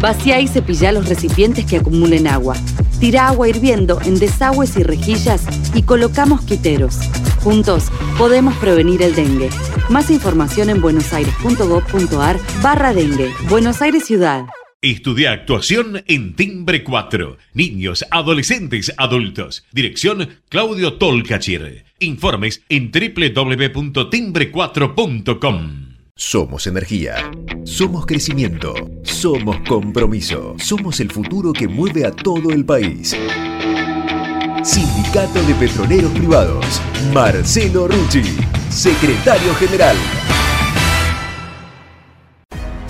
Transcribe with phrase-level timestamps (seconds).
[0.00, 2.56] Vacía y cepilla los recipientes que acumulen agua.
[3.00, 7.00] Tira agua hirviendo en desagües y rejillas y coloca mosquiteros.
[7.42, 9.50] Juntos podemos prevenir el dengue.
[9.90, 13.30] Más información en buenosaires.gov.ar barra dengue.
[13.48, 14.46] Buenos Aires Ciudad.
[14.80, 17.36] Estudia actuación en Timbre 4.
[17.52, 19.66] Niños, adolescentes, adultos.
[19.70, 21.84] Dirección Claudio Tolcachir.
[21.98, 25.89] Informes en www.timbre4.com.
[26.22, 27.30] Somos energía.
[27.64, 28.74] Somos crecimiento.
[29.02, 30.54] Somos compromiso.
[30.58, 33.16] Somos el futuro que mueve a todo el país.
[34.62, 36.82] Sindicato de Petroleros Privados.
[37.14, 38.36] Marcelo Rucci,
[38.68, 39.96] secretario general.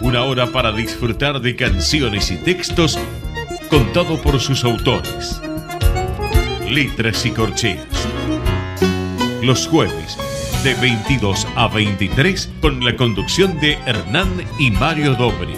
[0.00, 2.98] una hora para disfrutar de canciones y textos
[3.68, 5.42] contado por sus autores.
[6.66, 7.86] Letras y corcheas.
[9.42, 10.16] Los jueves
[10.64, 15.54] de 22 a 23 con la conducción de Hernán y Mario Dobri.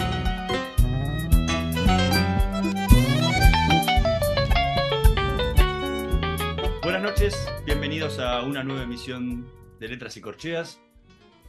[6.81, 9.47] Buenas noches, bienvenidos a una nueva emisión
[9.79, 10.81] de Letras y Corcheas.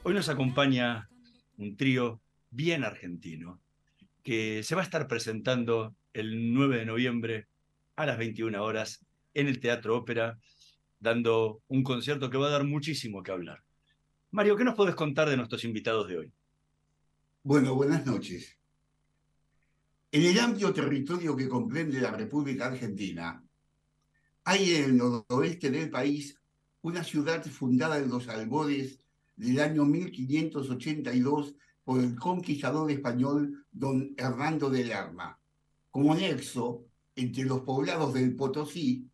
[0.04, 1.08] Hoy nos acompaña
[1.58, 2.20] un trío
[2.54, 3.60] bien argentino,
[4.22, 7.48] que se va a estar presentando el 9 de noviembre
[7.96, 10.38] a las 21 horas en el Teatro Ópera,
[11.00, 13.62] dando un concierto que va a dar muchísimo que hablar.
[14.30, 16.32] Mario, ¿qué nos puedes contar de nuestros invitados de hoy?
[17.42, 18.56] Bueno, buenas noches.
[20.10, 23.44] En el amplio territorio que comprende la República Argentina,
[24.44, 26.38] hay en el noroeste del país
[26.82, 29.00] una ciudad fundada en los albores
[29.36, 35.38] del año 1582 por el conquistador español don Hernando de Lerma,
[35.90, 39.08] como nexo entre los poblados del Potosí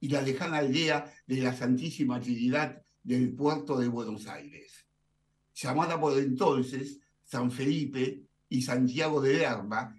[0.00, 4.86] y la lejana aldea de la Santísima Trinidad del puerto de Buenos Aires,
[5.54, 9.94] llamada por entonces San Felipe y Santiago de Lerma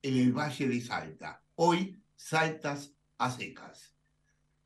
[0.00, 3.94] en el Valle de Salta, hoy Saltas a secas.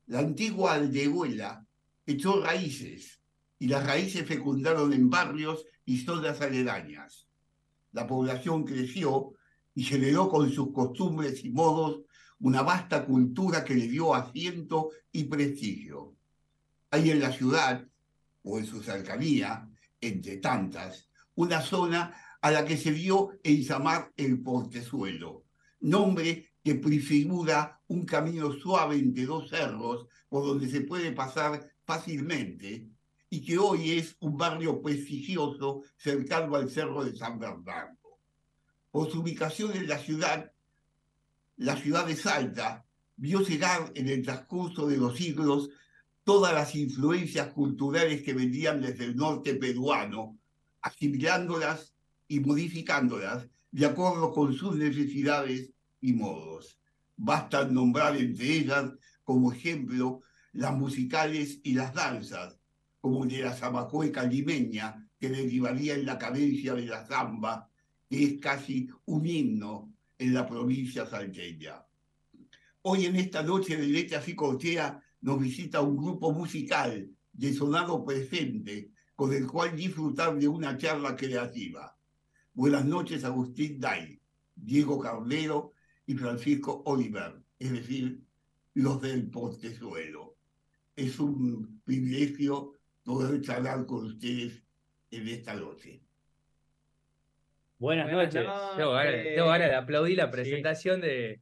[0.07, 1.67] La antigua aldehuela
[2.07, 3.18] echó raíces
[3.59, 7.27] y las raíces fecundaron en barrios y zonas aledañas.
[7.93, 9.33] La población creció
[9.75, 12.03] y generó con sus costumbres y modos
[12.41, 16.15] una vasta cultura que le dio asiento y prestigio.
[16.91, 17.85] Hay en la ciudad,
[18.43, 19.69] o en su cercanía,
[20.01, 25.45] entre tantas, una zona a la que se dio en llamar el Portezuelo,
[25.81, 32.89] nombre que prefigura un camino suave entre dos cerros por donde se puede pasar fácilmente
[33.31, 38.19] y que hoy es un barrio prestigioso cercano al Cerro de San Bernardo.
[38.91, 40.53] Por su ubicación en la ciudad,
[41.57, 45.71] la ciudad de Salta vio llegar en el transcurso de los siglos
[46.25, 50.39] todas las influencias culturales que venían desde el norte peruano,
[50.83, 51.95] asimilándolas
[52.29, 56.79] y modificándolas de acuerdo con sus necesidades y modos.
[57.17, 58.93] Basta nombrar entre ellas
[59.25, 60.23] como ejemplo
[60.53, 62.58] las musicales y las danzas,
[63.01, 67.71] como de la zamacueca limeña, que derivaría en la cadencia de la zamba,
[68.09, 71.85] que es casi un himno en la provincia salteña.
[72.83, 78.05] Hoy en esta noche de Letras y Cortea nos visita un grupo musical de sonado
[78.05, 81.97] presente, con el cual disfrutar de una charla creativa.
[82.55, 84.21] Buenas noches, Agustín Day,
[84.55, 85.73] Diego Carnero
[86.07, 88.21] y Francisco Oliver, es decir,
[88.75, 90.37] los del Portezuelo.
[90.95, 92.78] Es un privilegio
[93.09, 94.63] poder charlar con ustedes
[95.11, 96.03] en esta noche.
[97.79, 98.45] Buenas, noches.
[98.77, 98.93] tengo,
[99.49, 101.41] ganas, de aplaudir la presentación de,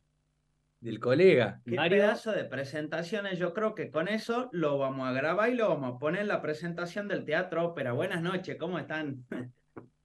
[0.81, 1.61] del colega.
[1.65, 3.41] Qué pedazo de presentaciones.
[3.41, 6.29] Yo creo que con eso lo vamos a grabar y lo vamos a poner en
[6.29, 7.93] la presentación del Teatro Ópera.
[7.95, 9.25] Buenas noches, ¿cómo están?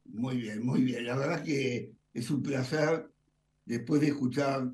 [0.06, 1.06] Muy bien, muy bien.
[1.06, 3.07] La verdad que es un placer,
[3.65, 4.68] después de escuchar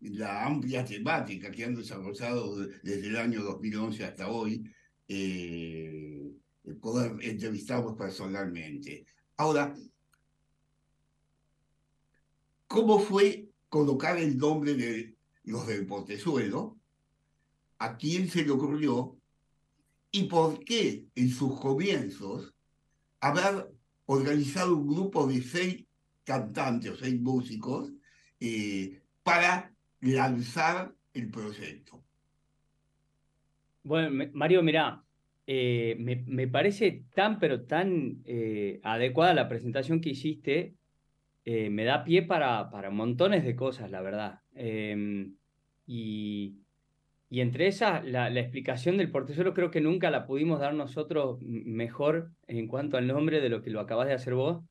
[0.00, 4.72] la amplia temática que han desarrollado desde el año 2011 hasta hoy,
[5.14, 6.32] eh,
[6.80, 9.04] poder entrevistarlos personalmente.
[9.36, 9.74] Ahora,
[12.66, 16.78] ¿cómo fue colocar el nombre de los del Portezuelo?
[17.78, 19.16] ¿A quién se le ocurrió?
[20.10, 22.54] ¿Y por qué en sus comienzos
[23.20, 23.70] haber
[24.06, 25.84] organizado un grupo de seis
[26.24, 27.92] cantantes o seis músicos
[28.40, 32.02] eh, para lanzar el proyecto.
[33.84, 35.02] Bueno, Mario, mirá,
[35.46, 40.74] eh, me, parece tan, pero tan eh, adecuada la presentación que hiciste,
[41.44, 44.40] me da pie para, para montones de cosas, la verdad.
[44.54, 45.34] Em,
[45.86, 46.54] y,
[47.28, 51.40] y, entre esas, la, la, explicación del portezuelo creo que nunca la pudimos dar nosotros
[51.42, 54.62] mejor en cuanto al nombre de lo que lo acabas de hacer vos.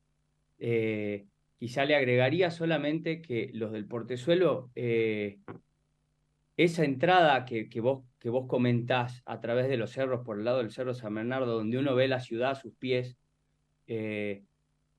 [1.58, 4.70] quizá le agregaría solamente que los del portezuelo
[6.56, 10.44] esa entrada que, que, vos, que vos comentás a través de los cerros, por el
[10.44, 13.16] lado del Cerro San Bernardo, donde uno ve la ciudad a sus pies,
[13.86, 14.44] eh,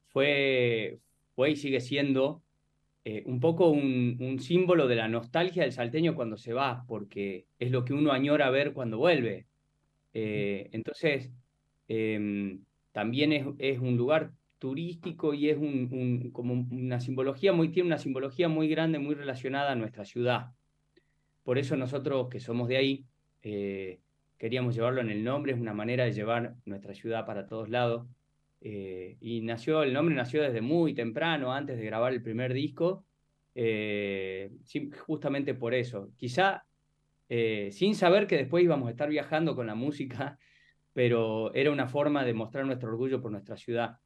[0.10, 1.00] fue,
[1.36, 2.44] fue y sigue siendo
[3.06, 7.48] eh, un poco un, un, símbolo de la nostalgia del salteño cuando se va, porque
[7.60, 9.48] es lo que uno añora ver cuando vuelve.
[10.14, 11.32] Eh, entonces,
[11.88, 17.70] em, también es, es, un lugar turístico y es un, un, como una simbología muy,
[17.70, 20.54] tiene una simbología muy grande, muy relacionada a nuestra ciudad.
[21.44, 23.06] Por eso nosotros que somos de ahí,
[23.42, 24.00] eh,
[24.38, 28.08] queríamos llevarlo en el nombre, es una manera de llevar nuestra ciudad para todos lados.
[28.62, 33.06] Eh, y nació, el nombre nació desde muy temprano, antes de grabar el primer disco,
[33.56, 34.52] eh,
[35.06, 36.12] justamente por eso.
[36.18, 36.64] Quizá
[37.72, 40.38] sin saber que después íbamos a estar viajando con la música,
[40.94, 43.98] pero era una forma de mostrar nuestro orgullo por nuestra ciudad.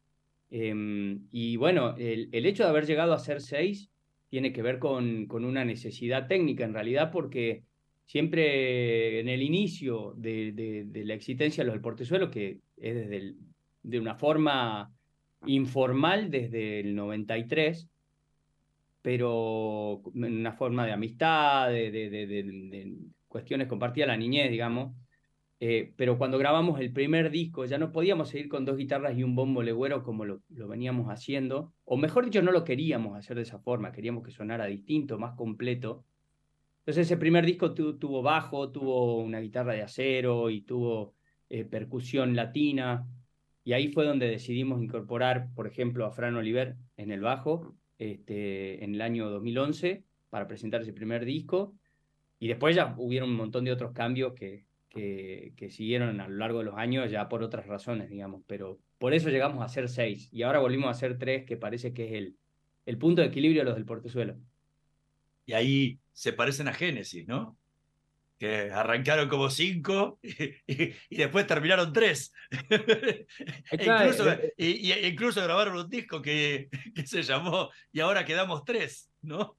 [0.49, 3.91] Em, y bueno, el, el, hecho de haber llegado a ser seis
[4.29, 7.63] tiene que ver con, con una necesidad técnica en realidad, porque
[8.05, 10.51] siempre en el inicio de,
[10.87, 13.35] de, la existencia de los del portezuelo, que es desde
[13.83, 14.91] de una forma
[15.45, 17.87] informal desde el 93,
[19.01, 22.93] pero en una forma de amistad, de, de
[23.27, 24.93] cuestiones compartidas la niñez, digamos,
[25.59, 29.23] eh, pero cuando grabamos el primer disco ya no podíamos seguir con dos guitarras y
[29.23, 33.43] un bombo legüero como lo, veníamos haciendo, o mejor dicho, no lo queríamos hacer de
[33.43, 36.05] esa forma, queríamos que sonara distinto, más completo.
[36.79, 41.15] Entonces ese primer disco tuvo bajo, tuvo una guitarra de acero y tuvo
[41.49, 43.07] eh, percusión latina,
[43.63, 48.83] y ahí fue donde decidimos incorporar, por ejemplo, a Fran Oliver en el bajo este,
[48.83, 51.75] en el año 2011 para presentar ese primer disco,
[52.39, 56.59] y después ya hubieron un montón de otros cambios que, que, siguieron a lo largo
[56.59, 60.29] de los años ya por otras razones, digamos, pero por eso llegamos a ser seis
[60.31, 62.37] y ahora volvimos a ser tres, que parece que es el,
[62.85, 64.37] el punto de equilibrio de los del portezuelo.
[65.45, 67.57] Y ahí se parecen a Génesis, ¿no?
[68.37, 72.33] Que arrancaron como cinco y, después terminaron tres.
[73.71, 74.25] E incluso,
[74.57, 79.57] y, incluso grabaron un disco que, que se llamó Y ahora quedamos tres, ¿no?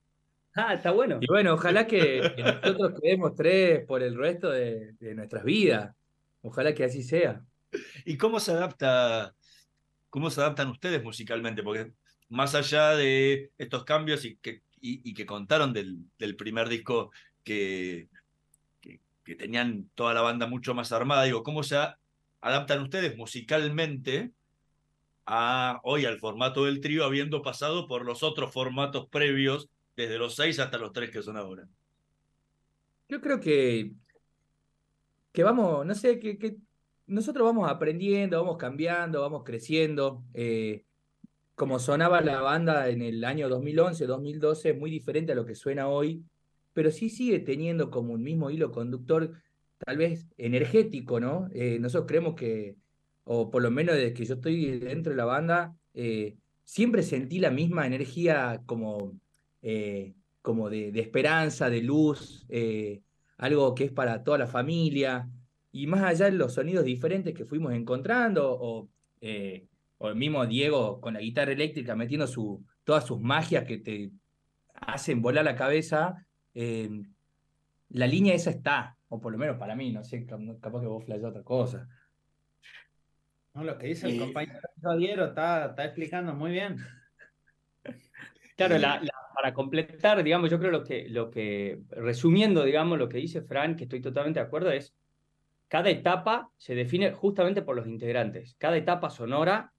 [0.60, 1.19] Ah, está bueno.
[1.20, 5.94] Y bueno, ojalá que, nosotros quedemos tres por el resto de, nuestras vidas.
[6.43, 7.44] Ojalá que así sea.
[8.05, 9.37] ¿Y cómo se adapta,
[10.10, 11.62] cómo se adaptan ustedes musicalmente?
[11.62, 11.93] Porque
[12.28, 17.12] más allá de estos cambios y que, y, que contaron del, del, primer disco
[17.44, 18.08] que,
[18.81, 19.00] que,
[19.37, 21.76] tenían toda la banda mucho más armada, digo, ¿cómo se
[22.40, 24.32] adaptan ustedes musicalmente
[25.25, 30.36] a hoy al formato del trío, habiendo pasado por los otros formatos previos desde los
[30.36, 31.68] seis hasta los tres que son ahora.
[33.08, 33.92] Yo creo que,
[35.32, 36.56] que vamos, no sé, que,
[37.08, 40.22] nosotros vamos aprendiendo, vamos cambiando, vamos creciendo.
[40.34, 40.84] Eh,
[41.56, 45.56] como sonaba la banda en el año 2011, 2012, es muy diferente a lo que
[45.56, 46.23] suena hoy,
[46.75, 49.32] pero sí sigue teniendo como un mismo hilo conductor,
[49.78, 51.49] tal vez energético, ¿no?
[51.52, 52.76] Eh, nosotros creemos que,
[53.25, 57.40] o por lo menos desde que yo estoy dentro de la banda, eh, siempre sentí
[57.40, 59.18] la misma energía como
[59.62, 63.02] eh, como de, esperanza, de luz, eh,
[63.36, 65.28] algo que es para toda la familia,
[65.72, 68.88] y más allá de los sonidos diferentes que fuimos encontrando, o,
[69.20, 69.66] eh,
[69.98, 74.10] o el mismo Diego con la guitarra eléctrica metiendo su, todas sus magias que te
[74.74, 76.24] hacen volar la cabeza,
[76.54, 81.04] la línea esa está, o por lo menos para mí, no sé, capaz que vos
[81.04, 81.88] flasheás otra cosa.
[83.54, 84.60] No, lo que dice el compañero
[84.96, 86.78] Diego está, está explicando muy bien.
[88.56, 89.00] Claro, la,
[89.38, 93.76] para completar, digamos, yo creo lo que, lo que, resumiendo, digamos, lo que dice Fran,
[93.76, 94.97] que estoy totalmente de acuerdo, es
[95.68, 98.57] cada etapa se define justamente por los integrantes.
[98.59, 99.73] Cada etapa sonora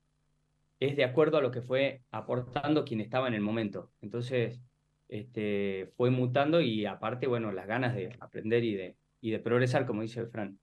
[0.79, 3.91] es de acuerdo a lo que fue aportando quien estaba en el momento.
[3.99, 4.61] Entonces,
[5.09, 9.85] este, fue mutando y aparte, bueno, las ganas de aprender y de, y de progresar,
[9.85, 10.57] como dice Fran.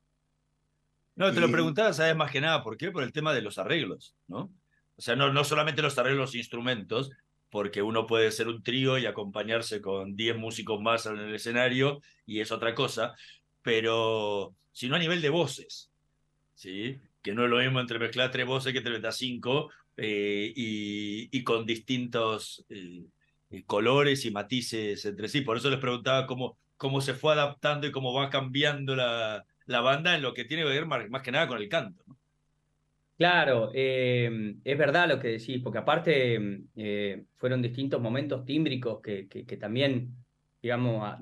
[1.17, 2.91] No, te lo preguntaba, sabes más que nada, ¿por qué?
[2.91, 4.51] Por el tema de los arreglos, ¿no?
[4.97, 7.11] O sea, no, no solamente los arreglos instrumentos,
[7.57, 12.03] porque uno puede ser un trío y acompañarse con 10 músicos más en el escenario
[12.27, 13.15] y es otra cosa,
[13.63, 15.91] pero sino a nivel de voces,
[16.55, 17.01] ¿sí?
[17.23, 21.65] Que no es lo mismo entre mezclar tres voces que entre cinco eh, y, con
[21.65, 23.07] distintos eh,
[23.65, 25.41] colores y matices entre sí.
[25.41, 29.81] Por eso les preguntaba cómo, cómo se fue adaptando y cómo va cambiando la, la
[29.81, 32.05] banda en lo que tiene que ver más, que nada con el canto.
[33.19, 36.39] Claro, eh, es verdad lo que decís, porque aparte
[36.77, 40.15] eh, fueron distintos momentos tímbricos que, que, que también,
[40.61, 41.17] digamos,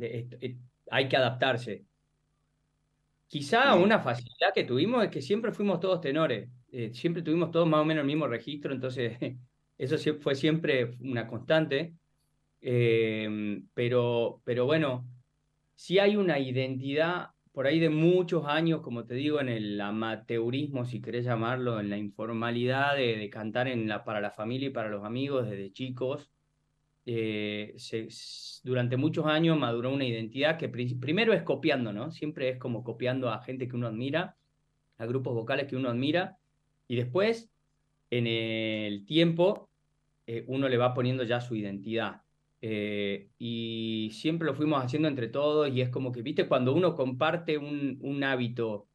[0.91, 1.85] hay que adaptarse.
[3.27, 7.67] Quizá una facilidad que tuvimos es que siempre fuimos todos tenores, eh, siempre tuvimos todos
[7.67, 9.17] más o menos el mismo registro, entonces
[9.79, 11.95] eso fue siempre una constante.
[13.75, 15.09] pero, pero bueno,
[15.75, 20.85] sí hay una identidad por ahí de muchos años, como te digo, en el amateurismo,
[20.85, 24.89] si querés llamarlo, en la informalidad de, cantar en la, para la familia y para
[24.89, 26.29] los amigos desde chicos,
[27.07, 27.77] eh,
[28.65, 32.11] durante muchos años maduró una identidad que primero es copiando, ¿no?
[32.11, 34.37] Siempre es como copiando a gente que uno admira,
[34.99, 36.39] a grupos vocales que uno admira,
[36.89, 37.53] y después,
[38.11, 39.71] en el tiempo,
[40.27, 42.24] eh, uno le va poniendo ya su identidad.
[42.67, 46.95] Eh, y siempre lo fuimos haciendo entre todos y es como que, viste, cuando uno
[46.95, 48.89] comparte un, un hábito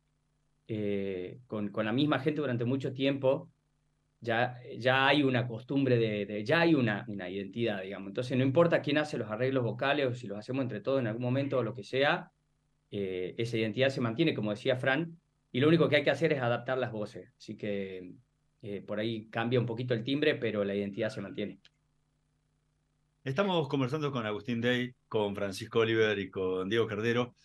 [0.68, 3.52] eh, con, con, la misma gente durante mucho tiempo,
[4.22, 8.08] ya, ya hay una costumbre de, ya hay una, una, identidad, digamos.
[8.08, 11.06] Entonces no importa quién hace los arreglos vocales o si los hacemos entre todos en
[11.06, 12.32] algún momento o lo que sea,
[12.90, 15.16] eh, esa identidad se mantiene, como decía Fran,
[15.52, 17.32] y lo único que hay que hacer es adaptar las voces.
[17.38, 18.16] Así que
[18.88, 21.60] por ahí cambia un poquito el timbre, pero la identidad se mantiene.
[23.26, 27.36] Estamos conversando con Agustín Day, con Francisco Oliver y con Diego Cardero,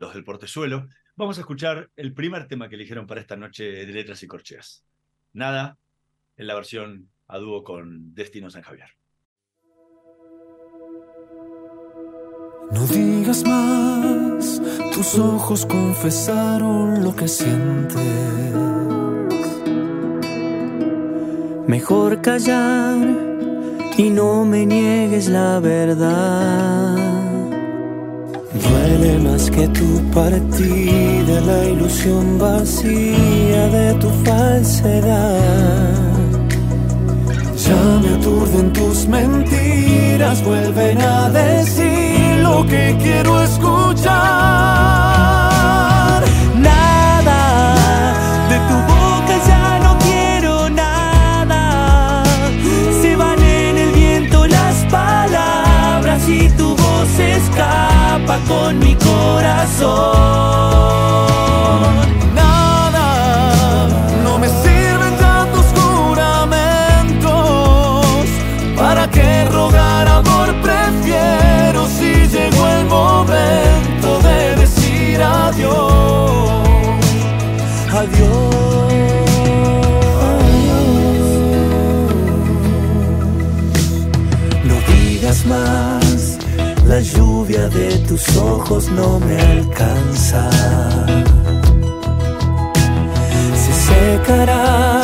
[0.00, 0.88] los del Portezuelo.
[1.14, 4.84] Vamos a escuchar el primer tema que eligieron para esta noche de Letras y Corcheas.
[5.32, 5.78] Nada,
[6.36, 8.88] en la versión a dúo con Destino San Javier.
[12.72, 14.60] No digas más,
[14.92, 18.54] tus ojos confesaron lo que sientes.
[21.68, 23.29] Mejor callar
[23.96, 26.96] y no me niegues la verdad.
[28.62, 36.00] Duele más que tu partida, la ilusión vacía de tu falsedad.
[37.66, 44.70] Ya me aturden tus mentiras, vuelven a decir lo que quiero escuchar.
[58.70, 59.90] Con mi corazón.
[87.50, 90.50] Lluvia de tus ojos no me alcanza.
[93.54, 95.00] Se secará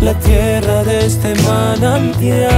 [0.00, 2.50] la tierra de este manantial.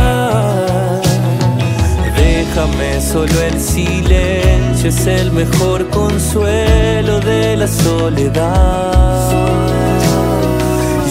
[2.17, 9.31] Déjame solo el silencio, es el mejor consuelo de la soledad.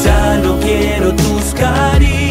[0.06, 2.31] Ya no quiero tus caricias,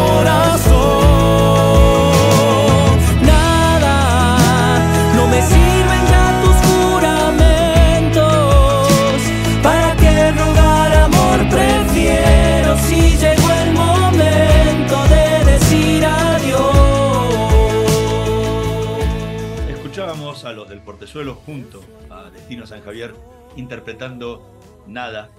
[21.11, 23.13] Portezuelo junto a Destino San Javier
[23.57, 25.29] interpretando Nada.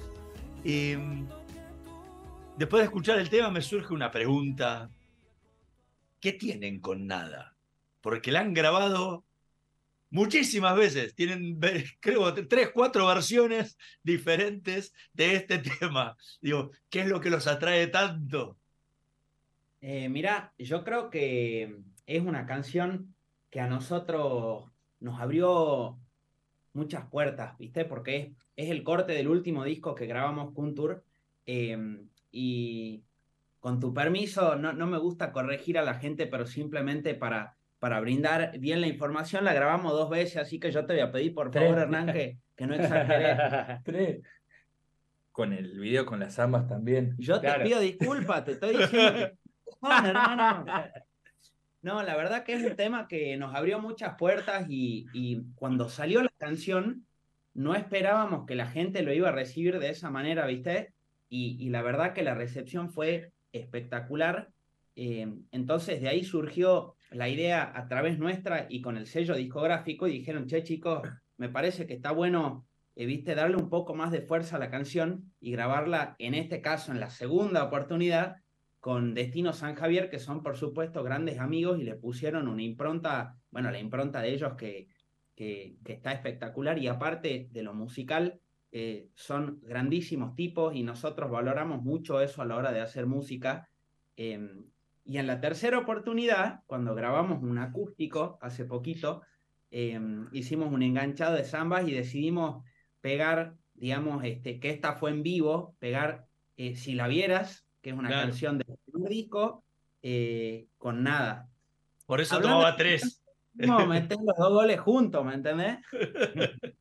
[0.62, 0.92] y
[2.58, 4.90] Después de escuchar el tema me surge una pregunta.
[6.20, 7.56] ¿Qué tienen con nada?
[8.02, 9.24] Porque la han grabado
[10.10, 11.14] muchísimas veces.
[11.14, 11.58] Tienen,
[12.00, 16.18] creo, tres, cuatro versiones diferentes de este tema.
[16.42, 18.58] Digo, ¿qué es lo que los atrae tanto?
[19.80, 23.14] Eh, mira, yo creo que es una canción
[23.48, 24.71] que a nosotros
[25.02, 25.98] nos abrió
[26.72, 27.84] muchas puertas, ¿viste?
[27.84, 31.04] Porque es, es el corte del último disco que grabamos Kuntur.
[31.46, 33.04] Eh, y
[33.60, 38.00] con tu permiso, no, no me gusta corregir a la gente, pero simplemente para, para
[38.00, 41.34] brindar bien la información, la grabamos dos veces, así que yo te voy a pedir,
[41.34, 43.36] por favor, Hernán, que, que no exageré.
[43.84, 44.22] Tres.
[45.30, 47.14] Con el video con las ambas también.
[47.18, 49.38] Yo te pido disculpas, te estoy diciendo que...
[49.82, 50.64] No, hermano.
[51.82, 56.22] No, la verdad que es un tema que nos abrió muchas puertas y, cuando salió
[56.22, 57.06] la canción
[57.54, 60.94] no esperábamos que la gente lo iba a recibir de esa manera, ¿viste?
[61.28, 64.48] Y, y la verdad que la recepción fue espectacular.
[64.94, 70.06] Eh, entonces de ahí surgió la idea a través nuestra y con el sello discográfico
[70.06, 71.02] y dijeron, che chicos,
[71.36, 74.70] me parece que está bueno, eh, viste, darle un poco más de fuerza a la
[74.70, 78.36] canción y grabarla, en este caso, en la segunda oportunidad,
[78.82, 83.36] con Destino San Javier, que son por supuesto grandes amigos y le pusieron una impronta,
[83.52, 84.88] bueno, la impronta de ellos que,
[85.36, 88.40] que, está espectacular y aparte de lo musical,
[88.72, 93.68] eh, son grandísimos tipos y nosotros valoramos mucho eso a la hora de hacer música.
[94.16, 94.50] Eh,
[95.04, 99.22] y en la tercera oportunidad, cuando grabamos un acústico hace poquito,
[99.70, 100.00] eh,
[100.32, 102.64] hicimos un enganchado de zambas y decidimos
[103.00, 107.96] pegar, digamos, este, que esta fue en vivo, pegar eh, Si la vieras, que es
[107.96, 108.28] una Claro.
[108.28, 109.64] canción del primer disco,
[110.02, 111.48] eh, con nada.
[112.06, 113.18] Por eso Hablando tomaba de- tres.
[113.54, 115.78] No, meter los dos goles juntos, ¿me entendés?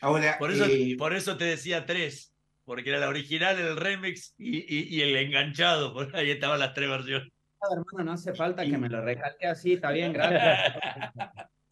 [0.00, 2.34] Ahora, Por eso, eh, por eso te decía tres.
[2.64, 5.92] Porque era la original, el remix y, y- y el enganchado.
[5.92, 7.28] Por ahí estaban las tres versiones.
[7.70, 10.74] hermano, no hace falta que me lo recalque así, está bien, gracias.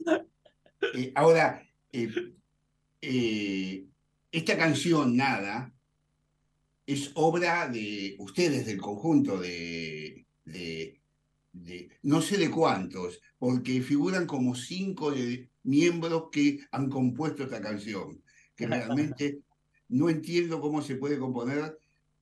[0.95, 1.63] eh, ahora
[1.93, 2.11] eh,
[3.01, 3.85] eh,
[4.33, 5.73] esta canción, Nada,
[6.89, 10.99] es obra de ustedes, del conjunto de, de-
[11.53, 17.61] de- no sé de cuántos, porque figuran como cinco de- miembros que han compuesto esta
[17.61, 18.23] canción,
[18.57, 18.67] que
[19.07, 19.41] realmente
[19.91, 21.79] no entiendo cómo se puede componer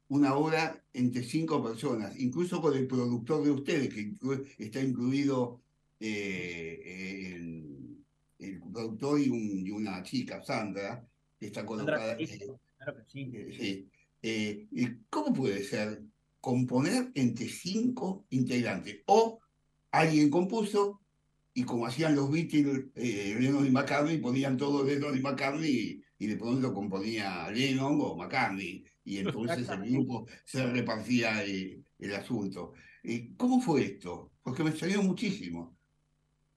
[0.09, 5.63] una obra entre cinco personas, incluso con el productor de ustedes, que inclu- está incluido
[6.01, 8.05] eh, el,
[8.41, 11.07] el productor y, un- y una chica, Sandra,
[11.39, 12.17] que está colocada.
[12.19, 13.31] eh, Claro que sí.
[13.33, 13.89] eh, sí.
[14.29, 16.03] Eh, ¿y ¿Cómo puede ser
[16.41, 19.03] componer entre cinco integrantes?
[19.07, 19.41] O
[19.93, 21.03] alguien compuso
[21.55, 25.71] y como hacían los Beatles, eh, Lennon y McCartney, ponían todo Lennon y McCartney
[26.19, 31.81] y, y de pronto componía Lennon o McCartney y entonces el grupo se repartía eh,
[31.99, 32.73] el asunto.
[33.05, 34.33] Eh, ¿Cómo fue esto?
[34.43, 35.79] Porque me salió muchísimo.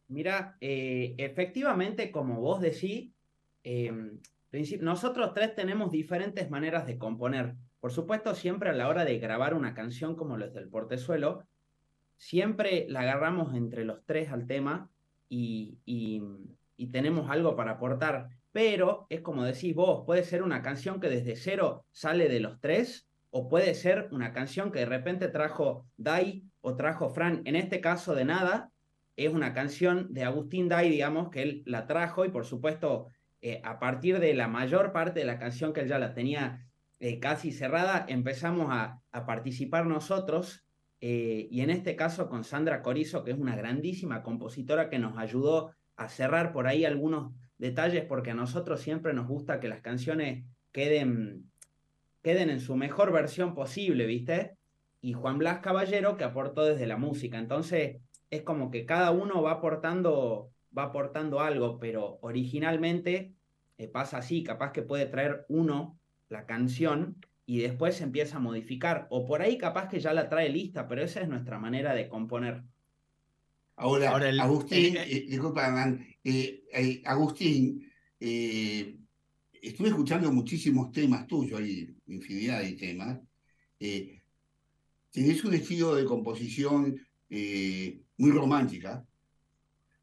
[0.07, 3.11] Mira, eh, efectivamente, como vos decís,
[3.63, 3.91] eh,
[4.51, 7.55] princip- nosotros tres tenemos diferentes maneras de componer.
[7.79, 11.45] Por supuesto, siempre a la hora de grabar una canción como los del Portezuelo,
[12.17, 14.89] siempre la agarramos entre los tres al tema
[15.29, 16.21] y, y-
[16.91, 18.29] tenemos algo para aportar.
[18.51, 22.59] Pero es como decís vos, puede ser una canción que desde cero sale de los
[22.59, 27.41] tres, o puede ser una canción que de repente trajo Dai o trajo Fran.
[27.45, 28.71] En este caso de nada,
[29.15, 33.07] es una canción de Agustín Dai, digamos, que él la trajo y por supuesto,
[33.41, 36.65] eh, a partir de la mayor parte de la canción que él ya la tenía
[36.99, 40.65] eh, casi cerrada, empezamos a, participar nosotros
[41.01, 45.17] eh, y en este caso con Sandra Corizo, que es una grandísima compositora que nos
[45.17, 49.81] ayudó a cerrar por ahí algunos detalles porque a nosotros siempre nos gusta que las
[49.81, 51.51] canciones queden,
[52.21, 54.57] queden en su mejor versión posible, ¿viste?
[55.01, 57.37] Y Juan Blas Caballero que aportó desde la música.
[57.37, 57.97] Entonces,
[58.29, 63.33] es como que cada uno va aportando, va aportando algo, pero originalmente
[63.77, 65.98] eh, pasa así, capaz que puede traer uno
[66.29, 70.29] la canción y después se empieza a modificar, o por ahí capaz que ya la
[70.29, 72.63] trae lista, pero esa es nuestra manera de componer.
[73.75, 77.89] Ahora, Ahora el- Agustín, eh, eh, disculpa, Hernán, eh, eh, Agustín,
[78.19, 78.97] eh,
[79.61, 83.19] estuve escuchando muchísimos temas tuyos, hay infinidad de temas.
[83.79, 84.21] Eh,
[85.11, 86.99] tenés un estilo de composición
[87.31, 89.03] eh, muy romántica,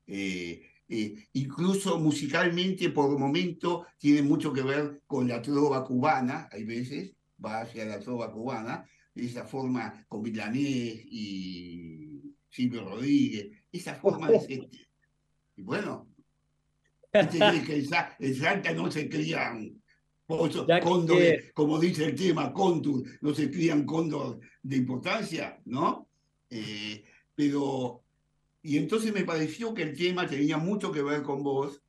[0.06, 6.64] eh, eh, incluso musicalmente por momento tiene mucho que ver con la trova cubana, hay
[6.64, 7.12] veces
[7.44, 14.40] va hacia la trova cubana, esa forma con Milanés y Silvio Rodríguez, esa forma de
[14.40, 14.68] ser.
[15.56, 16.08] Y bueno,
[17.12, 19.82] ¿viste que en, Sa- en Salta no se crían
[20.82, 26.08] cóndores, como dice el tema, cóndur, no se crían cóndor de importancia, ¿no?
[26.50, 28.02] Eh, pero,
[28.66, 31.80] y entonces me pareció que el tema tenía mucho que ver con vos,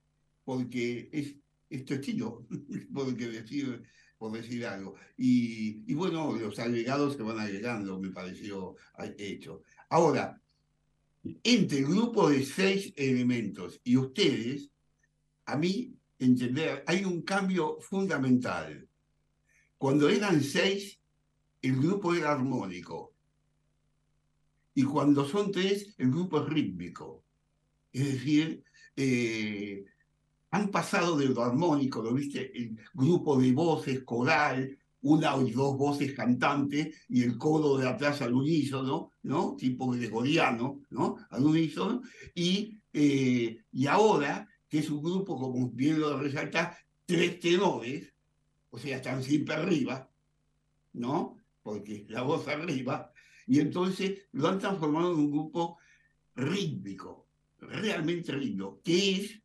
[0.44, 1.34] porque es,
[1.72, 2.46] es tu estilo,
[2.94, 3.82] porque decir,
[4.16, 4.94] por decir algo.
[5.18, 8.76] Y, y bueno, los agregados se van agregando, me pareció
[9.18, 9.64] hecho.
[9.90, 10.40] Ahora,
[11.42, 14.70] entre el grupo de seis elementos y ustedes,
[15.48, 18.88] a mí entender, hay un cambio fundamental.
[19.80, 21.00] Cuando eran seis,
[21.60, 23.16] el grupo era armónico.
[24.78, 27.24] Y cuando son tres, el grupo es rítmico.
[27.92, 28.64] Es decir,
[28.96, 29.84] eh,
[30.52, 35.78] han pasado de lo armónico, lo viste, el grupo de voces, coral, una o dos
[35.80, 39.56] voces cantantes y el coro de atrás al unísono, ¿no?
[39.56, 41.18] Tipo gregoriano, ¿no?
[41.32, 42.04] Al unísono.
[42.36, 48.14] Y, eh, y ahora, que es un grupo, como bien lo resalta, tres tenores,
[48.70, 50.08] o sea, están siempre arriba,
[50.94, 51.36] ¿no?
[51.64, 53.12] Porque la voz arriba,
[53.48, 55.80] y entonces lo han transformado en un grupo
[56.36, 57.28] rítmico,
[57.60, 59.42] realmente lindo, que es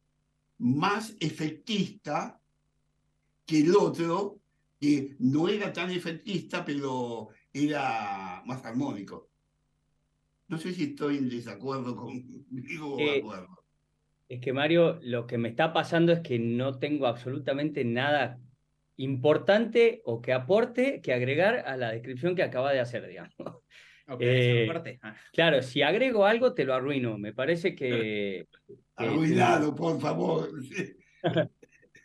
[0.58, 2.40] más efectista
[3.46, 4.40] que el otro,
[4.78, 9.30] que no era tan efectista, pero era más armónico.
[10.48, 13.64] No sé si estoy en desacuerdo conmigo o de Eh, acuerdo.
[14.28, 18.40] Es que Mario, lo que me está pasando es que no tengo absolutamente nada
[18.96, 23.34] importante o que aporte que agregar a la descripción que acaba de hacer, digamos.
[24.20, 24.98] Eh.
[25.02, 27.18] Ah, Claro, si agrego algo te lo arruino.
[27.18, 30.50] Me parece que, que Arruinado, por favor.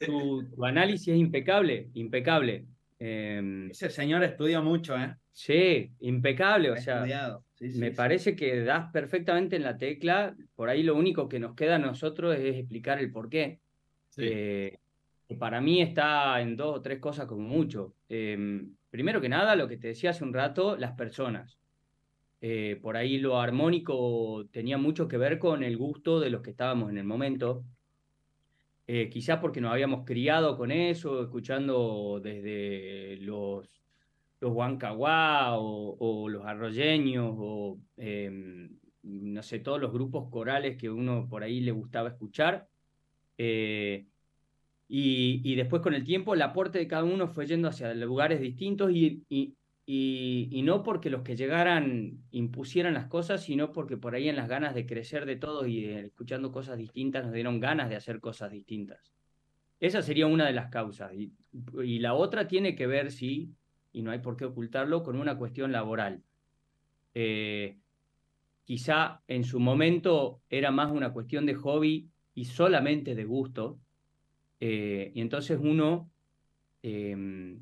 [0.05, 2.65] tu, tu análisis es impecable, impecable.
[2.99, 5.15] Em, Ese señor estudió mucho, ¿eh?
[5.31, 6.71] sí, impecable.
[6.71, 7.43] O sea, estudiado.
[7.55, 7.95] Sí, sí, me sí.
[7.95, 10.35] parece que das perfectamente en la tecla.
[10.55, 13.59] Por ahí lo único que nos queda a nosotros es explicar el por qué.
[14.17, 14.77] Eh,
[15.39, 17.93] para mí está en dos o tres cosas como mucho.
[18.09, 21.57] Em, primero que nada, lo que te decía hace un rato, las personas.
[22.41, 26.51] Eh, por ahí lo armónico tenía mucho que ver con el gusto de los que
[26.51, 27.63] estábamos en el momento.
[28.85, 33.67] Eh, quizás porque nos habíamos criado con eso, escuchando desde los,
[34.39, 38.69] los Huancahuá o, o los arroyeños o em,
[39.07, 42.67] no sé, todos los grupos corales que uno por ahí le gustaba escuchar.
[43.37, 44.07] Eh,
[44.89, 48.91] y, después con el tiempo el aporte de cada uno fue yendo hacia lugares distintos
[48.91, 49.55] y,
[49.89, 54.49] y, no porque los que llegaran impusieran las cosas, sino porque por ahí en las
[54.49, 58.51] ganas de crecer de todos y escuchando cosas distintas nos dieron ganas de hacer cosas
[58.51, 58.99] distintas.
[59.79, 61.13] Esa sería una de las causas.
[61.13, 61.31] Y,
[61.99, 63.55] la otra tiene que ver, sí,
[63.93, 66.21] y no hay por qué ocultarlo, con una cuestión laboral.
[67.13, 67.77] Eh,
[68.65, 73.79] quizá en su momento era más una cuestión de hobby y solamente de gusto,
[74.59, 76.11] eh, y entonces uno
[76.83, 77.57] eh,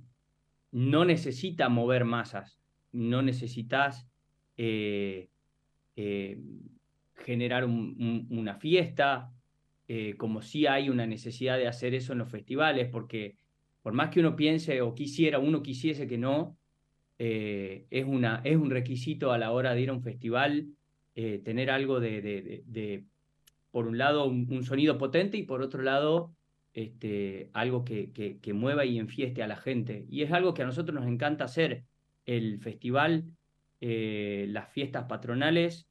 [0.76, 2.60] no necesita mover masas,
[2.92, 4.10] no necesitas
[4.58, 5.30] eh,
[5.96, 6.38] eh,
[7.16, 9.32] generar un- un- una fiesta,
[9.88, 13.38] eh, como si hay una necesidad de hacer eso en los festivales, porque
[13.84, 16.58] por más que uno piense o quisiera, uno quisiese que no,
[17.18, 20.68] es, una, es un requisito a la hora de ir a un festival
[21.14, 23.06] tener algo de, de- de-
[23.72, 26.36] por un lado, un sonido potente y por otro lado,
[26.76, 30.06] este, algo que, que, mueva y enfieste a la gente.
[30.10, 31.86] Y es algo que a nosotros nos encanta hacer,
[32.26, 33.24] el festival,
[33.80, 35.88] eh, las fiestas patronales,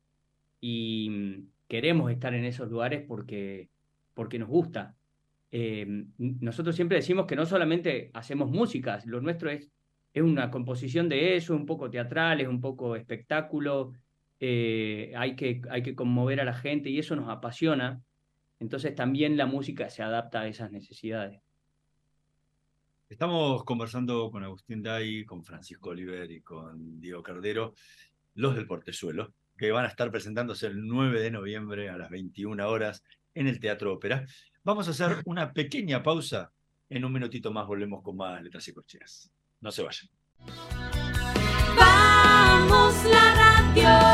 [0.60, 3.70] y mm, queremos estar en esos lugares porque,
[4.12, 4.94] porque nos gusta.
[5.50, 9.70] Eh, nosotros siempre decimos que no solamente hacemos música, lo nuestro es,
[10.12, 13.92] es una composición de eso, un poco teatral, es un poco espectáculo,
[14.38, 18.02] eh, hay que, hay que conmover a la gente y eso nos apasiona.
[18.64, 21.42] Entonces también la música se adapta a esas necesidades.
[23.10, 27.74] Estamos conversando con Agustín Day, con Francisco Oliver y con Diego Cardero,
[28.32, 32.66] los del Portezuelo, que van a estar presentándose el 9 de noviembre a las 21
[32.66, 34.24] horas en el Teatro Ópera.
[34.62, 36.50] Vamos a hacer una pequeña pausa.
[36.88, 39.30] En un minutito más volvemos con más letras y corcheas.
[39.60, 40.08] No se vayan.
[41.76, 44.13] Vamos la radio,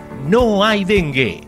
[0.27, 1.41] no hay dengue.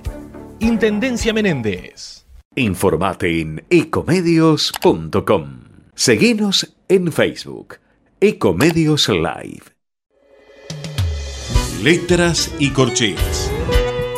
[0.60, 2.26] Intendencia Menéndez.
[2.56, 5.60] Informate en ecomedios.com.
[5.96, 7.78] Seguinos en Facebook.
[8.20, 9.64] Ecomedios Live.
[11.82, 13.52] Letras y corcheas.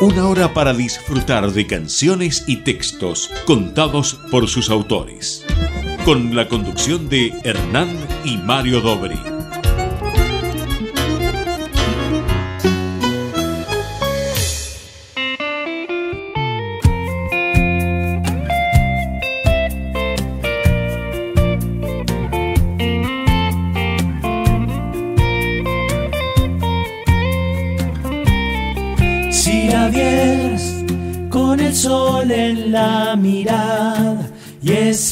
[0.00, 5.44] Una hora para disfrutar de canciones y textos contados por sus autores.
[6.04, 9.35] Con la conducción de Hernán y Mario Dobri.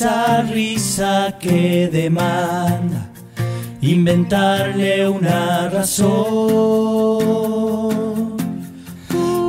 [0.05, 3.09] Esa risa que demanda
[3.81, 6.07] inventarle una razón,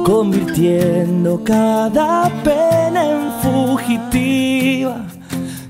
[0.06, 5.06] convirtiendo cada pena en fugitiva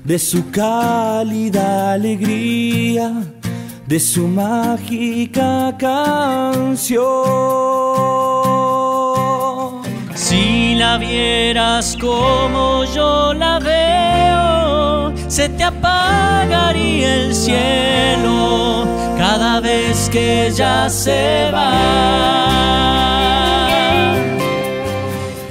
[0.04, 3.12] de su cálida alegría,
[3.88, 7.06] de su mágica canción.
[10.14, 14.55] Si la vieras como yo la veo,
[15.28, 18.86] se te apagaría el cielo
[19.18, 22.86] cada vez que ella se va.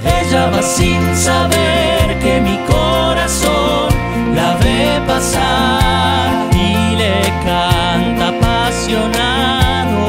[0.04, 3.88] Ella va sin saber que mi corazón
[4.34, 10.06] la ve pasar y le canta apasionado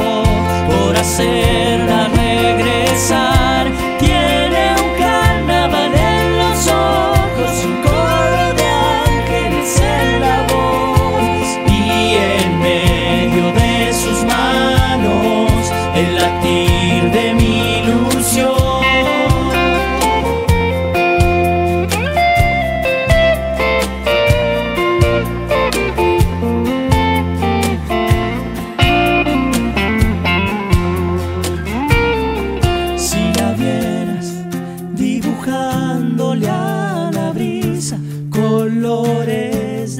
[0.68, 3.27] por hacerla regresar.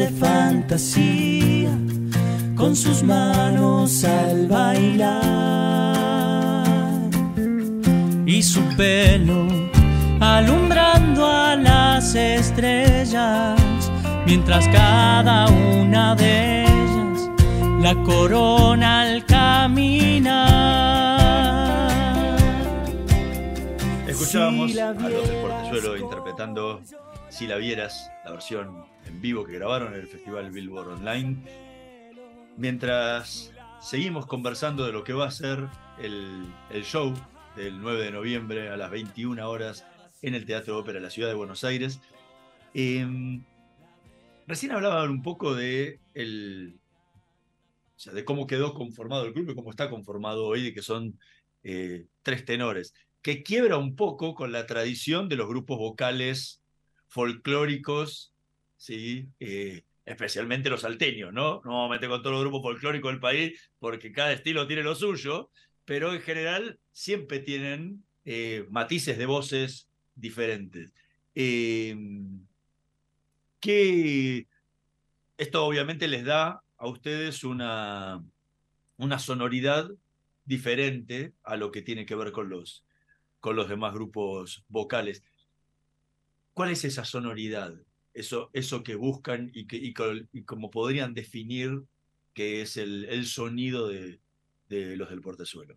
[0.09, 1.71] De fantasía
[2.57, 5.23] con sus manos al bailar
[8.27, 9.47] y su pelo
[10.21, 13.61] alumbrando a las estrellas
[14.27, 17.31] mientras cada una de ellas
[17.81, 20.39] la corona al caminar.
[24.07, 26.81] Escuchábamos Si a los del Portezuelo interpretando
[27.29, 31.37] Si la vieras, la versión en vivo que grabaron en el Festival Billboard Online.
[32.57, 35.69] Mientras seguimos conversando de lo que va a ser
[35.99, 36.47] el,
[36.85, 37.15] show
[37.57, 39.85] del 9 de noviembre a las 21 horas
[40.23, 42.01] en el Teatro Ópera de la Ciudad de Buenos Aires.
[42.75, 43.45] Em,
[44.47, 46.79] recién hablaban un poco de, el,
[47.97, 50.83] o sea, de cómo quedó conformado el grupo y cómo está conformado hoy, de que
[50.83, 51.19] son
[51.63, 56.63] eh, tres tenores, que quiebra un poco con la tradición de los grupos vocales
[57.09, 58.33] folclóricos,
[58.79, 59.29] ¿sí?
[59.41, 61.61] Eh, especialmente los salteños, ¿no?
[61.65, 64.83] No vamos a meter con todos los grupos folclóricos del país porque cada estilo tiene
[64.83, 65.51] lo suyo,
[65.85, 70.91] pero en general siempre tienen eh, matices de voces diferentes.
[71.35, 71.95] Eh,
[73.61, 74.47] que
[75.37, 78.25] esto obviamente les da a ustedes una,
[78.97, 79.91] una sonoridad
[80.45, 82.85] diferente a lo que tiene que ver con los,
[83.41, 85.23] con los demás grupos vocales.
[86.55, 87.75] ¿Cuál es esa sonoridad?
[88.19, 91.83] Eso, eso que buscan y, que, y, como podrían definir
[92.35, 94.21] que es el, el sonido de,
[94.69, 95.77] de los del portezuelo.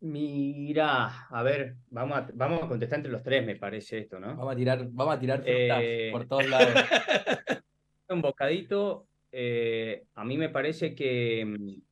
[0.00, 4.28] Mira, a ver, vamos a, vamos a contestar entre los tres, me parece esto, ¿no?
[4.36, 6.74] Vamos a tirar, vamos a tirar frutas Eh, por todos lados.
[8.08, 11.82] Un bocadito, eh, a mí me parece que mm,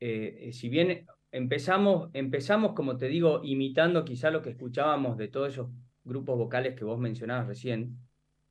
[0.00, 5.52] eh, si bien empezamos, empezamos, como te digo, imitando quizá lo que escuchábamos de todos
[5.52, 5.68] esos
[6.04, 7.96] grupos vocales que vos mencionabas recién,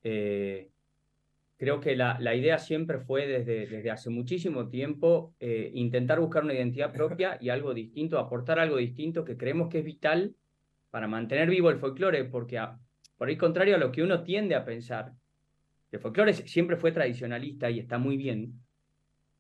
[0.04, 0.70] eh,
[1.58, 6.44] creo que la, la idea siempre fue desde, desde hace muchísimo tiempo eh, intentar buscar
[6.44, 10.36] una identidad propia y algo distinto, aportar algo distinto que creemos que es vital
[10.90, 12.60] para mantener vivo el folclore, porque
[13.16, 15.14] por el contrario a lo que uno tiende a pensar,
[15.92, 18.60] el folclore siempre fue tradicionalista y está muy bien,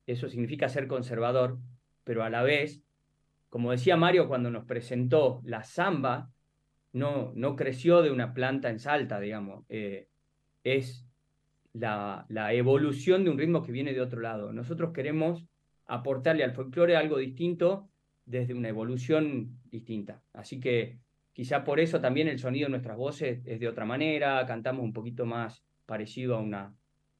[0.05, 1.57] eso significa ser conservador,
[2.03, 2.83] pero a la vez,
[3.49, 6.29] como decía Mario cuando nos presentó la samba,
[6.93, 10.07] no, no creció de una planta en salta, digamos, eh,
[10.63, 11.05] es
[11.73, 14.51] la, la evolución de un ritmo que viene de otro lado.
[14.51, 15.45] Nosotros queremos
[15.85, 17.89] aportarle al folclore algo distinto
[18.25, 20.21] desde una evolución distinta.
[20.33, 20.99] Así que
[21.33, 24.93] quizá por eso también el sonido de nuestras voces es de otra manera, cantamos un
[24.93, 26.73] poquito más parecido a una,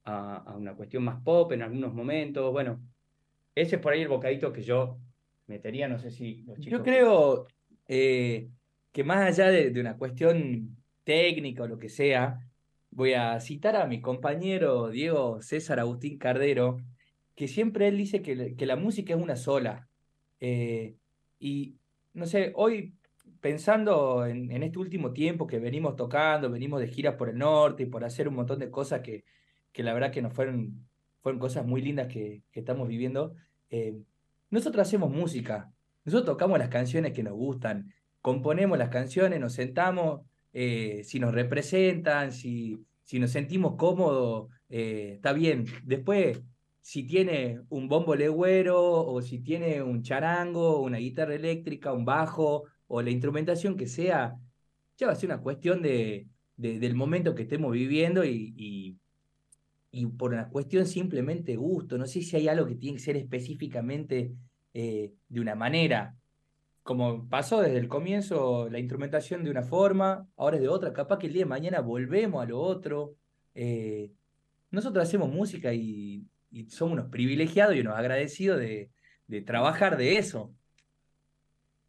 [0.04, 2.52] a, una cuestión más pop en algunos momentos.
[2.52, 2.80] Bueno,
[3.54, 4.98] ese es por ahí el bocadito que yo
[5.46, 6.78] metería, no sé si los chicos...
[6.78, 7.46] Yo creo
[7.88, 8.48] eh,
[8.92, 12.40] que más allá de, de, una cuestión técnica o lo que sea,
[12.90, 16.78] voy a citar a mi compañero Diego César Agustín Cardero,
[17.34, 19.88] que siempre él dice que, que la música es una sola.
[20.40, 20.96] Eh,
[21.38, 21.76] y
[22.14, 22.94] no sé, hoy
[23.40, 27.84] pensando en, en, este último tiempo que venimos tocando, venimos de giras por el norte
[27.84, 29.24] y por hacer un montón de cosas que,
[29.72, 30.86] que la verdad que nos fueron,
[31.22, 33.34] fueron cosas muy lindas que, que estamos viviendo,
[33.70, 33.96] eh,
[34.50, 35.72] nosotros hacemos música,
[36.04, 37.92] nosotros tocamos las canciones que nos gustan,
[38.22, 45.12] componemos las canciones, nos sentamos eh, si nos representan, si, si nos sentimos cómodos, eh,
[45.16, 45.66] está bien.
[45.84, 46.40] Después,
[46.80, 52.64] si tiene un bombo legüero o si tiene un charango, una guitarra eléctrica, un bajo
[52.86, 54.36] o la instrumentación que sea,
[54.96, 60.32] ya va a ser una cuestión de, del momento que estemos viviendo y, y, por
[60.32, 61.98] una cuestión simplemente gusto.
[61.98, 64.32] No sé si hay algo que tiene que ser específicamente
[64.72, 66.16] eh, de una manera
[66.82, 71.18] como pasó desde el comienzo la instrumentación de una forma, ahora es de otra, capaz
[71.18, 73.14] que el día de mañana volvemos a lo otro.
[73.54, 74.10] Eh,
[74.70, 76.26] nosotros hacemos música y,
[76.68, 78.90] somos unos privilegiados y unos agradecidos de,
[79.46, 80.52] trabajar de eso.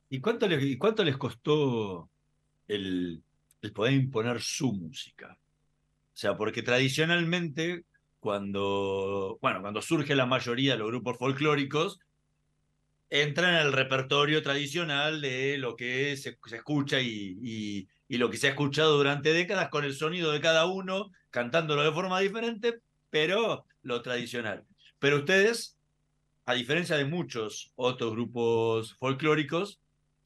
[0.10, 2.10] ¿Y cuánto, les, costó
[2.68, 3.22] el,
[3.62, 5.38] el poder imponer su música?
[6.14, 7.84] O sea, porque tradicionalmente
[8.20, 12.00] cuando, bueno, cuando surge la mayoría de los grupos folclóricos,
[13.14, 18.48] entra en el repertorio tradicional de lo que se, escucha y, y, lo que se
[18.48, 22.80] ha escuchado durante décadas con el sonido de cada uno, cantándolo de forma diferente,
[23.12, 24.66] pero lo tradicional.
[24.98, 25.78] Pero ustedes,
[26.46, 29.80] a diferencia de muchos otros grupos folclóricos,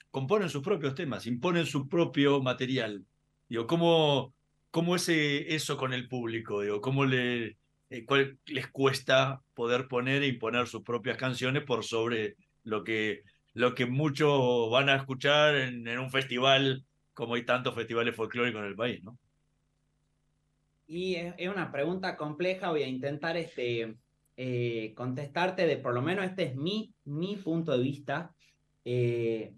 [0.09, 3.03] componen sus propios temas, imponen su propio material.
[3.49, 4.33] Digo, ¿cómo,
[4.71, 6.61] cómo es eso con el público?
[6.61, 7.57] Digo, ¿cómo le,
[7.89, 8.05] eh,
[8.45, 13.85] les cuesta poder poner e imponer sus propias canciones por sobre lo que, lo que
[13.85, 19.03] muchos van a escuchar en, un festival como hay tantos festivales folclóricos en el país,
[19.03, 19.17] ¿no?
[20.85, 23.95] Y es, una pregunta compleja, voy a intentar este,
[24.35, 28.33] eh, contestarte de por lo menos este es mi, mi punto de vista.
[28.85, 29.53] Eh,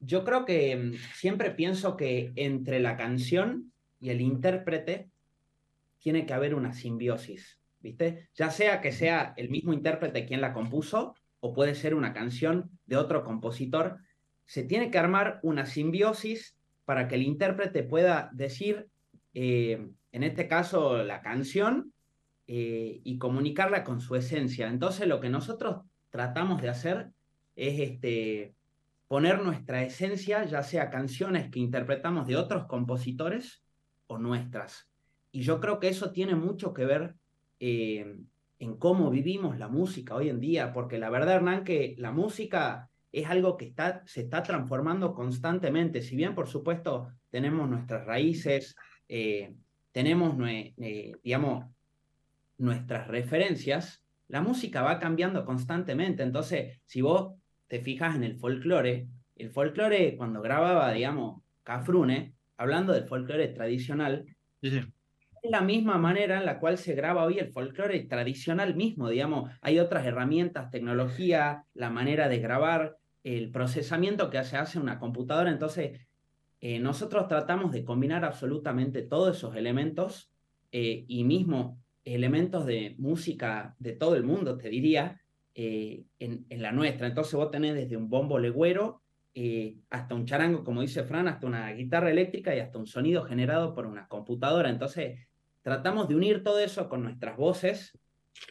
[0.00, 5.08] yo creo que mm, siempre pienso que entre la canción y el intérprete
[5.98, 8.28] tiene que haber una simbiosis, ¿viste?
[8.34, 11.14] Ya sea que sea el mismo intérprete quien la compuso
[11.44, 13.98] o puede ser una canción de otro compositor,
[14.46, 18.88] se tiene que armar una simbiosis para que el intérprete pueda decir,
[19.34, 21.92] eh, en este caso, la canción
[22.46, 24.68] eh, y comunicarla con su esencia.
[24.68, 27.10] Entonces, lo que nosotros tratamos de hacer
[27.56, 28.54] es este,
[29.06, 33.62] poner nuestra esencia, ya sea canciones que interpretamos de otros compositores
[34.06, 34.88] o nuestras.
[35.30, 37.16] Y yo creo que eso tiene mucho que ver
[37.60, 38.16] eh,
[38.58, 42.90] en cómo vivimos la música hoy en día, porque la verdad, Hernán, que la música
[43.12, 46.02] es algo que está, se está transformando constantemente.
[46.02, 48.76] Si bien, por supuesto, tenemos nuestras raíces,
[49.08, 49.54] eh,
[49.92, 51.66] tenemos, eh, digamos,
[52.58, 56.22] nuestras referencias, la música va cambiando constantemente.
[56.22, 57.34] Entonces, si vos
[57.68, 64.26] te fijas en el folclore, el folclore cuando grababa, digamos, Cafrune, hablando del folclore tradicional,
[65.50, 69.78] la misma manera en la cual se graba hoy el folclore tradicional mismo, digamos, hay
[69.78, 76.00] otras herramientas, tecnología, la manera de grabar, el procesamiento que se hace una computadora, entonces
[76.60, 80.30] eh, nosotros tratamos de combinar absolutamente todos esos elementos
[80.72, 85.20] eh, y mismo elementos de música de todo el mundo, te diría,
[85.54, 87.06] eh, en, en, la nuestra.
[87.06, 89.02] Entonces vos tenés desde un bombo legüero
[89.90, 93.74] hasta un charango, como dice Fran, hasta una guitarra eléctrica y hasta un sonido generado
[93.74, 94.70] por una computadora.
[94.70, 95.18] Entonces
[95.64, 97.98] tratamos de unir todo eso con nuestras voces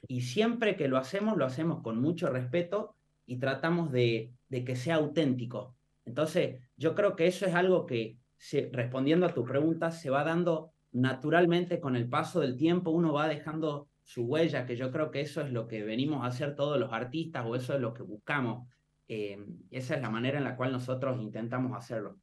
[0.08, 2.96] y siempre que lo hacemos, lo hacemos con mucho respeto
[3.28, 5.76] y tratamos de, de que sea auténtico.
[6.06, 10.24] Entonces, yo creo que eso es algo que, se, respondiendo a tu pregunta, se va
[10.24, 15.12] dando naturalmente con el paso del tiempo uno va dejando su huella, que yo creo
[15.12, 17.94] que eso es lo que venimos a hacer todos los artistas o eso es lo
[17.94, 18.68] que buscamos.
[19.08, 19.38] Eh,
[19.70, 22.18] esa es la manera en la cual nosotros intentamos hacerlo.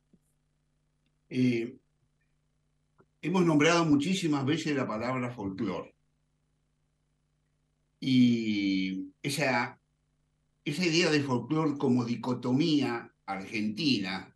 [1.29, 1.79] Eh,
[3.23, 5.95] hemos nombrado muchísimas veces la palabra folclore.
[8.01, 9.79] Y esa,
[10.65, 14.35] esa idea de folclore como dicotomía argentina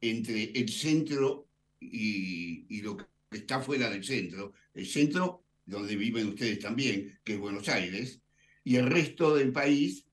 [0.00, 1.48] entre el centro
[1.80, 7.38] y, lo que está fuera del centro, el centro donde viven ustedes también, que es
[7.38, 8.20] Buenos Aires,
[8.64, 10.04] y el resto del país,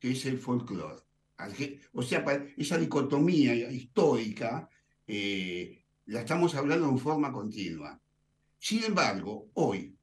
[0.00, 1.02] que es el folclore.
[1.92, 2.24] O sea,
[2.56, 4.68] esa dicotomía histórica
[5.06, 8.00] eh, la estamos hablando en forma continua.
[8.58, 9.96] Sin embargo, hoy,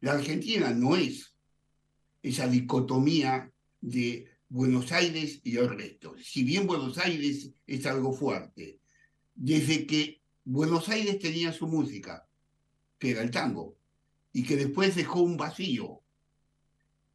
[0.00, 1.34] la Argentina no es
[2.22, 3.50] esa dicotomía
[3.80, 6.14] de Buenos Aires y el resto.
[6.22, 8.80] Si bien Buenos Aires es algo fuerte,
[9.34, 12.28] desde que Buenos Aires tenía su música,
[12.98, 13.76] que era el tango,
[14.32, 16.00] y que después dejó un vacío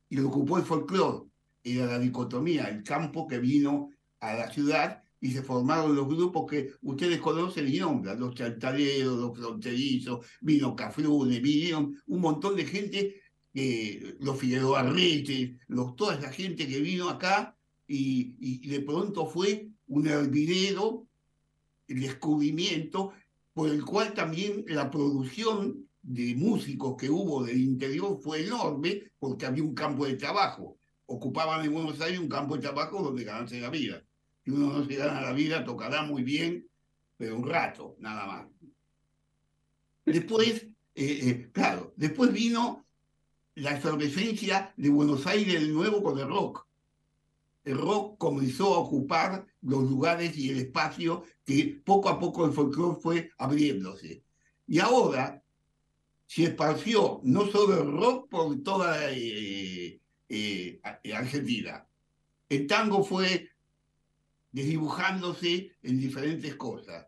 [0.09, 1.29] y lo ocupó el folclore,
[1.63, 6.49] era la dicotomía, el campo que vino a la ciudad y se formaron los grupos
[6.49, 12.65] que ustedes conocen y nombran, los chantaleros, los fronterizos, vino Cafrune, vinieron un montón de
[12.65, 13.21] gente,
[13.53, 17.55] eh, los Figueroa Arrete, los, toda esa gente que vino acá
[17.87, 21.07] y, y de pronto fue un hervidero,
[21.87, 23.13] el descubrimiento,
[23.53, 29.45] por el cual también la producción de músicos que hubo del interior fue enorme porque
[29.45, 30.77] había un campo de trabajo.
[31.07, 34.03] Ocupaban en Buenos Aires un campo de trabajo donde ganarse la vida
[34.51, 36.67] uno no se gana la vida, tocará muy bien,
[37.17, 38.47] pero un rato, nada más.
[40.05, 42.85] Después, eh, eh, claro, después vino
[43.55, 46.65] la efervescencia de Buenos Aires de nuevo con el rock.
[47.65, 52.53] El rock comenzó a ocupar los lugares y el espacio que poco a poco el
[52.53, 54.23] folclore fue abriéndose.
[54.67, 55.43] Y ahora
[56.25, 59.99] se esparció no solo el rock por toda eh,
[61.13, 61.85] Argentina.
[62.47, 63.49] El tango fue
[64.57, 67.05] desdibujándose en diferentes cosas.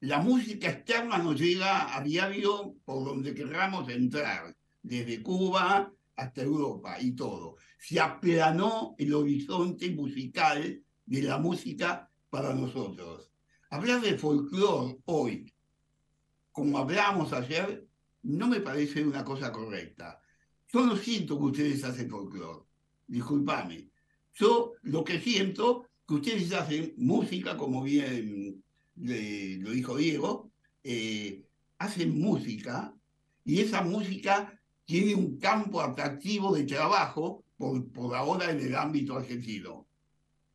[0.00, 7.00] La música externa nos llega a diario por donde querramos entrar, desde Cuba hasta Europa
[7.00, 7.56] y todo.
[7.78, 13.30] Se aplanó el horizonte musical de la música para nosotros.
[13.70, 15.50] Hablar de folclore hoy,
[16.52, 17.86] como hablamos ayer,
[18.24, 20.20] no me parece una cosa correcta.
[20.68, 22.66] Yo no siento que ustedes hacen folclore,
[23.06, 23.88] discúlpame.
[24.34, 28.60] Yo lo que siento que ustedes hacen música, como bien
[28.96, 30.50] lo dijo Diego,
[30.82, 31.44] eh,
[31.78, 32.92] hacen música
[33.44, 39.16] y esa música tiene un campo atractivo de trabajo por, por ahora en el ámbito
[39.16, 39.86] argentino.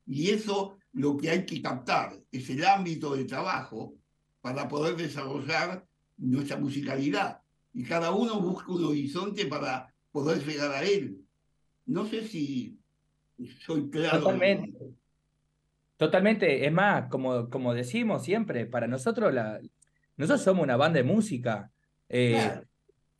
[0.05, 3.93] Y eso lo que hay que captar es el ámbito de trabajo
[4.41, 5.87] para poder desarrollar
[6.17, 7.39] nuestra musicalidad.
[7.73, 11.17] Y cada uno busca un horizonte para poder llegar a él.
[11.85, 12.77] No sé si
[13.65, 14.19] soy claro.
[14.19, 15.04] Totalmente.
[15.97, 19.59] Totalmente, es más, como, como decimos siempre, para nosotros la,
[20.17, 21.71] nosotros somos una banda de música,
[22.09, 22.61] eh,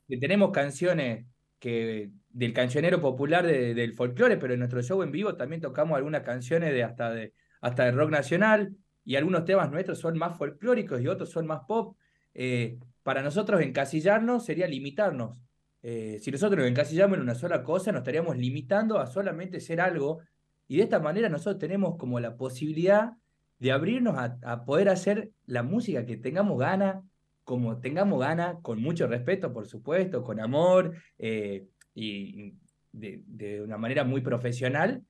[0.08, 1.26] que tenemos canciones
[1.58, 6.22] que del cancionero popular del folclore, pero en nuestro show en vivo también tocamos algunas
[6.22, 11.00] canciones de hasta de hasta de rock nacional y algunos temas nuestros son más folclóricos
[11.00, 11.96] y otros son más pop.
[12.34, 15.42] Eh, para nosotros encasillarnos sería limitarnos.
[15.82, 19.80] Eh, si nosotros nos encasillamos en una sola cosa, nos estaríamos limitando a solamente ser
[19.80, 20.20] algo
[20.68, 23.12] y de esta manera nosotros tenemos como la posibilidad
[23.58, 27.02] de abrirnos a, poder hacer la música que tengamos ganas,
[27.44, 32.54] como tengamos ganas, con mucho respeto, por supuesto, con amor eh, y
[32.92, 35.02] de, una manera muy profesional,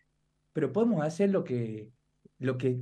[0.52, 1.88] pero podemos hacer lo que,
[2.38, 2.78] lo que,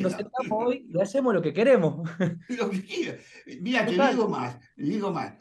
[0.00, 2.08] nos sentamos hoy y hacemos lo que queremos.
[2.48, 3.18] Lo que
[3.60, 5.34] Mira, te digo más, digo más.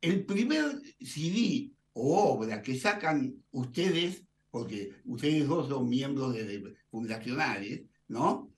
[0.00, 7.84] El primer CD o obra que sacan ustedes porque ustedes dos son miembros de, fundacionales,
[8.08, 8.52] ¿no?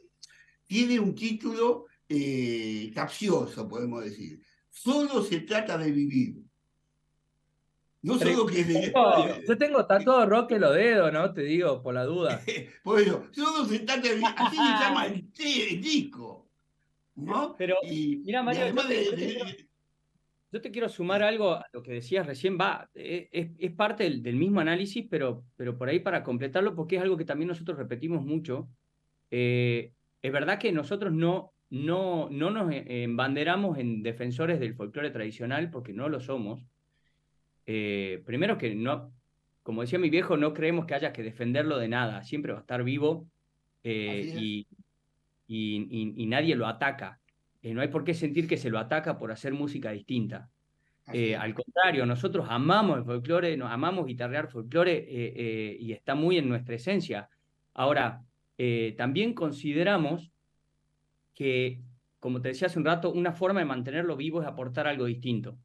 [0.66, 4.42] Tiene un título eh, capcioso, podemos decir.
[4.68, 6.42] Solo se trata de vivir.
[8.02, 8.92] No solo que es de...
[9.46, 11.32] Yo tengo tatuado rock en los dedos, ¿no?
[11.32, 12.42] Te digo, por la duda.
[12.82, 14.34] por eso, solo se trata de vivir.
[14.36, 15.30] Así se llama el,
[15.80, 16.50] disco.
[17.14, 17.54] ¿no?
[17.56, 19.68] Pero, mira, Mario, yo te
[20.60, 23.28] quiero sumar algo a lo que decías recién, va, e,
[23.58, 27.24] es, parte del, mismo análisis, pero, pero por ahí para completarlo, porque es algo que
[27.24, 28.68] también nosotros repetimos mucho.
[29.30, 29.92] Eh,
[30.22, 35.70] es verdad que nosotros no, no, no nos e, embanderamos en defensores del folclore tradicional,
[35.70, 36.64] porque no lo somos.
[37.66, 39.12] Eh, primero que no,
[39.62, 42.62] como decía mi viejo, no creemos que haya que defenderlo de nada, siempre va a
[42.62, 43.26] estar vivo
[43.82, 44.66] eh, y,
[45.46, 47.20] y, y, nadie lo ataca.
[47.72, 50.50] No hay por qué sentir que se lo ataca por hacer música distinta.
[51.06, 56.74] al contrario, nosotros amamos el folclore, nos amamos guitarrear folclore y está muy en nuestra
[56.74, 57.28] esencia.
[57.72, 58.22] Ahora,
[58.96, 60.30] también consideramos
[61.34, 61.80] que,
[62.20, 65.58] como te decía hace un rato, una forma de mantenerlo vivo es aportar algo distinto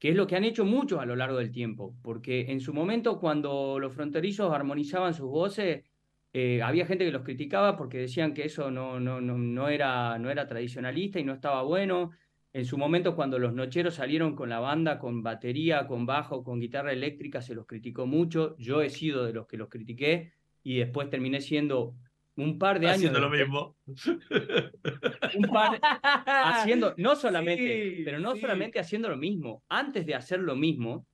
[0.00, 2.72] que es lo que han hecho muchos a lo largo del tiempo, porque en su
[2.72, 5.84] momento cuando los fronterizos armonizaban sus voces,
[6.32, 10.18] eh, había gente que los criticaba porque decían que eso no, no, no, no, era,
[10.18, 12.12] no era tradicionalista y no estaba bueno.
[12.52, 16.60] En su momento cuando los nocheros salieron con la banda, con batería, con bajo, con
[16.60, 18.56] guitarra eléctrica, se los criticó mucho.
[18.58, 21.94] Yo he sido de los que los critiqué y después terminé siendo
[22.36, 22.98] un par de años.
[22.98, 23.76] Haciendo lo mismo.
[25.36, 29.62] Un par haciendo, no solamente, pero no solamente haciendo lo mismo.
[29.68, 31.06] Antes de hacer lo mismo,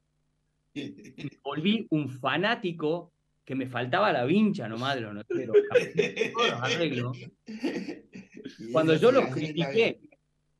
[1.42, 3.12] volví un fanático
[3.46, 5.56] que me faltaba la vincha nomás de los nocheros.
[8.72, 10.00] Cuando yo los critiqué,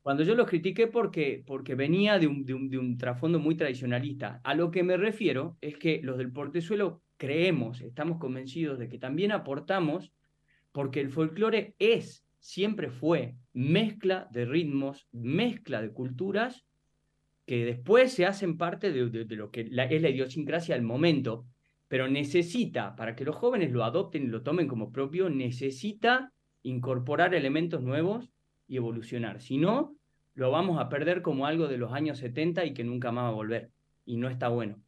[0.01, 3.55] cuando yo los critiqué porque, porque venía de un, de, un, de un trasfondo muy
[3.55, 4.39] tradicionalista.
[4.43, 8.99] A lo que me refiero es que los del portezuelo creemos, estamos convencidos de que
[8.99, 10.13] también aportamos
[10.71, 16.63] porque el folclore es, siempre fue, mezcla de ritmos, mezcla de culturas
[17.45, 21.45] que después se hacen parte de, lo que es la idiosincrasia del momento,
[21.87, 26.33] pero necesita, para que los jóvenes lo adopten y lo tomen como propio, necesita
[26.63, 28.29] incorporar elementos nuevos
[28.67, 29.41] y evolucionar.
[29.41, 29.95] Si no,
[30.33, 33.29] lo vamos a perder como algo de los años 70 y que nunca más va
[33.29, 33.71] a volver.
[34.05, 34.81] Y no está bueno.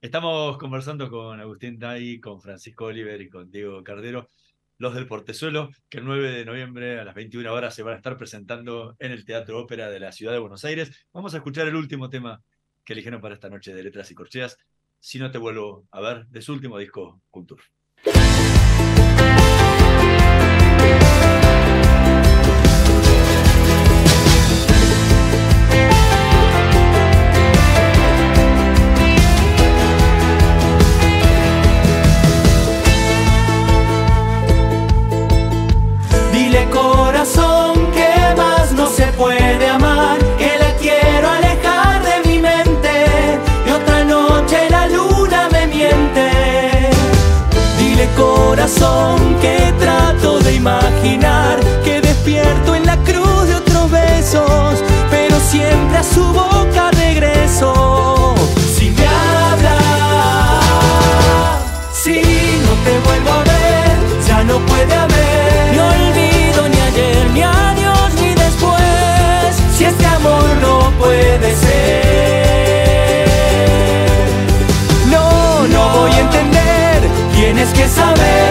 [0.00, 4.30] Estamos conversando con Agustín Day, con Francisco Oliver y con Diego Cardero,
[4.78, 7.96] los del Portezuelo, que el 9 de noviembre a las 21 horas se van a
[7.98, 11.06] estar presentando en el Teatro Ópera de la Ciudad de Buenos Aires.
[11.12, 12.42] Vamos a escuchar el último tema
[12.82, 14.56] que eligieron para esta noche de Letras y Corcheas,
[15.00, 17.62] Si no te vuelvo a ver, de su último disco, Culture.
[37.92, 39.89] que
[49.78, 56.24] trato de imaginar que despierto en la cruz de otros besos, pero siempre a su
[56.32, 58.34] boca regreso.
[58.76, 59.78] Si me habla,
[61.92, 62.22] si
[62.64, 63.96] no te vuelvo a ver,
[64.26, 69.56] ya no puede haber ni olvido ni ayer, ni años, ni después.
[69.76, 71.69] Si este amor no puede ser,
[77.40, 78.50] Tienes que saber.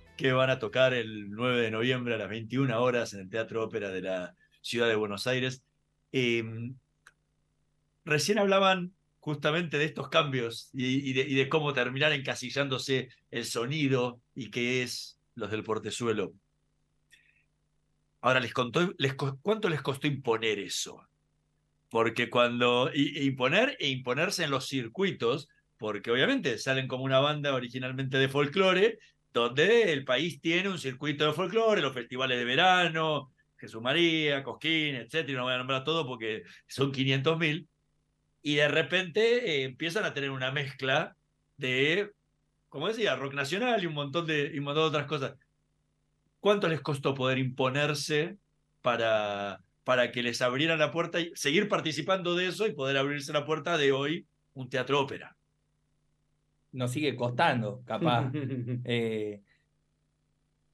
[0.17, 3.63] que van a tocar el 9 de noviembre a las 21 horas en el Teatro
[3.63, 5.63] Ópera de la Ciudad de Buenos Aires.
[6.11, 6.75] Em,
[8.05, 14.83] recién hablaban justamente de estos cambios y, de, cómo terminar encasillándose el sonido y qué
[14.83, 16.33] es los del portezuelo.
[18.21, 21.07] Ahora, les contó, les, ¿cuánto les costó imponer eso?
[21.91, 28.17] porque cuando imponer e imponerse en los circuitos, porque obviamente salen como una banda originalmente
[28.17, 28.99] de folclore,
[29.33, 34.95] donde el país tiene un circuito de folclore, los festivales de verano, Jesús María, Cosquín,
[34.95, 37.67] etcétera, no voy a nombrar todo porque son 500 mil,
[38.41, 41.15] y de repente eh, empiezan a tener una mezcla
[41.57, 42.11] de,
[42.69, 45.35] como decía, rock nacional y un montón de, y un montón de otras cosas.
[46.39, 48.37] ¿Cuánto les costó poder imponerse
[48.81, 53.33] para, para que les abrieran la puerta y seguir participando de eso y poder abrirse
[53.33, 55.35] la puerta de hoy un teatro ópera.
[56.71, 58.31] Nos sigue costando, capaz.
[58.85, 59.41] Eh,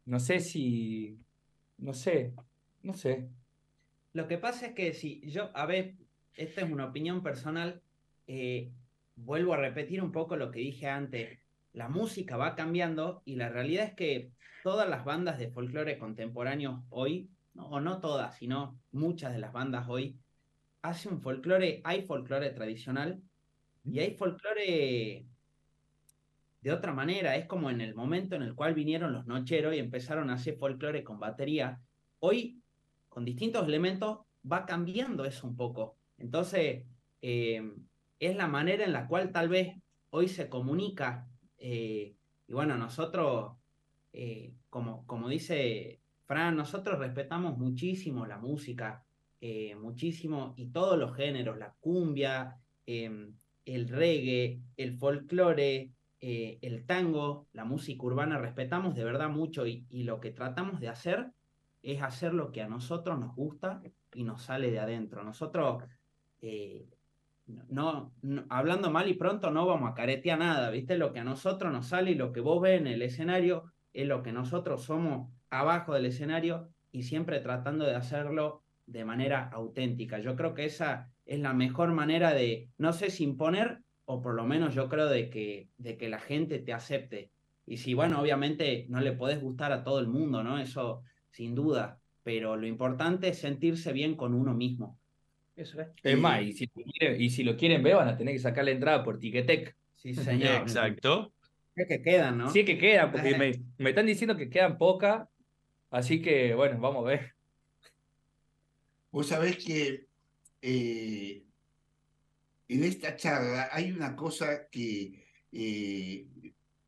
[0.06, 1.20] no sé si.
[1.78, 2.34] No sé.
[2.84, 3.28] No sé.
[4.14, 5.96] Lo que pasa es que si yo, a ver,
[6.34, 7.82] esta es una opinión personal,
[8.28, 8.72] eh,
[9.16, 11.40] vuelvo a repetir un poco lo que dije antes.
[11.74, 14.32] La música va cambiando y la realidad es que
[14.64, 19.54] todas las bandas de folclore contemporáneos hoy, no, o no todas, sino muchas de las
[19.54, 20.18] bandas hoy,
[20.82, 23.22] hacen un folclore, hay folclore tradicional
[23.84, 25.26] y hay folclore
[26.62, 27.36] de otra manera.
[27.36, 30.58] Es como en el momento en el cual vinieron los nocheros y empezaron a hacer
[30.58, 31.80] folclore con batería.
[32.20, 32.62] Hoy,
[33.10, 35.98] con distintos elementos, va cambiando eso un poco.
[36.18, 36.86] Entonces,
[37.22, 37.62] eh,
[38.20, 39.76] es la manera en la cual tal vez
[40.10, 41.28] hoy se comunica.
[41.60, 42.14] eh,
[42.50, 43.58] y bueno, nosotros,
[44.14, 49.04] eh, como, como dice Fran, nosotros respetamos muchísimo la música,
[49.80, 53.34] muchísimo, y todos los géneros, la cumbia, em,
[53.66, 59.86] el reggae, el folclore, eh, el tango, la música urbana, respetamos de verdad mucho y,
[59.90, 61.32] lo que tratamos de hacer
[61.84, 63.82] es hacer lo que a nosotros nos gusta
[64.14, 65.24] y nos sale de adentro.
[65.24, 65.84] Nosotros,
[66.42, 66.88] eh,
[67.46, 70.98] no, no- hablando mal y pronto, no vamos a caretear nada, ¿viste?
[70.98, 74.08] Lo que a nosotros nos sale y lo que vos ves en el escenario es
[74.08, 80.20] lo que nosotros somos abajo del escenario y siempre tratando de hacerlo de manera auténtica.
[80.20, 84.36] Yo creo que esa es la mejor manera de, no sé si imponer, o por
[84.36, 87.30] lo menos yo creo de que, de que la gente te acepte.
[87.66, 90.58] Y si, bueno, obviamente no le podés gustar a todo el mundo, ¿no?
[90.60, 94.98] Eso sin duda, pero lo importante es sentirse bien con uno mismo.
[95.58, 95.90] Eso es.
[96.02, 98.40] Es más, y si, lo quieren, y si lo quieren ver, van a tener que
[98.40, 99.76] sacar la entrada por Tiquetec.
[99.98, 100.62] Sí, señor.
[100.62, 101.34] Exacto.
[101.76, 102.50] Es que quedan, ¿no?
[102.50, 105.28] Sí que quedan, porque me, me están diciendo que quedan pocas.
[105.92, 107.34] Así que, bueno, vamos a ver.
[109.12, 110.08] Vos sabés que
[110.62, 111.44] eh,
[112.68, 116.28] en esta charla hay una cosa que, eh,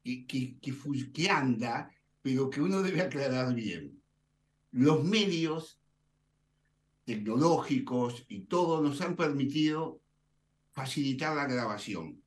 [0.03, 4.01] que, que- que que anda, pero que uno debe aclarar bien.
[4.71, 5.79] Los medios
[7.05, 10.01] tecnológicos y todo nos han permitido
[10.71, 12.21] facilitar la grabación.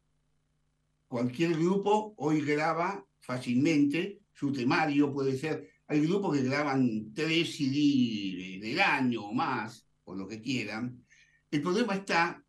[1.07, 5.71] Cualquier grupo hoy graba fácilmente su temario, puede ser.
[5.87, 11.05] Hay grupos que graban tres CD del año o más, o lo que quieran.
[11.51, 12.43] El problema está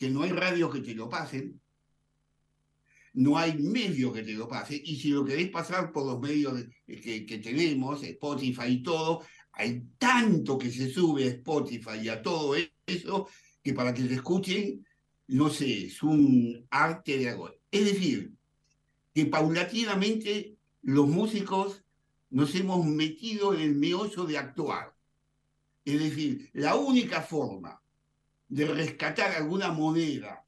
[0.00, 1.60] que no hay radios que te lo pasen,
[3.12, 6.54] no hay medio que te lo pase, y si lo querés pasar por los medios
[6.54, 9.22] de- que, tenemos, Spotify y todo,
[9.52, 13.28] hay tanto que se sube a Spotify y a todo eso,
[13.62, 14.86] que para que te escuchen,
[15.28, 17.50] no sé, es un arte de algo.
[17.70, 18.32] Es decir,
[19.12, 21.84] que paulatinamente los músicos
[22.30, 24.94] nos hemos metido en el meollo de actuar.
[25.84, 27.79] Es decir, la única forma
[28.50, 30.44] de rescatar alguna moneda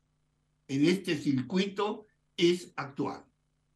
[0.68, 3.24] en este circuito es actuar.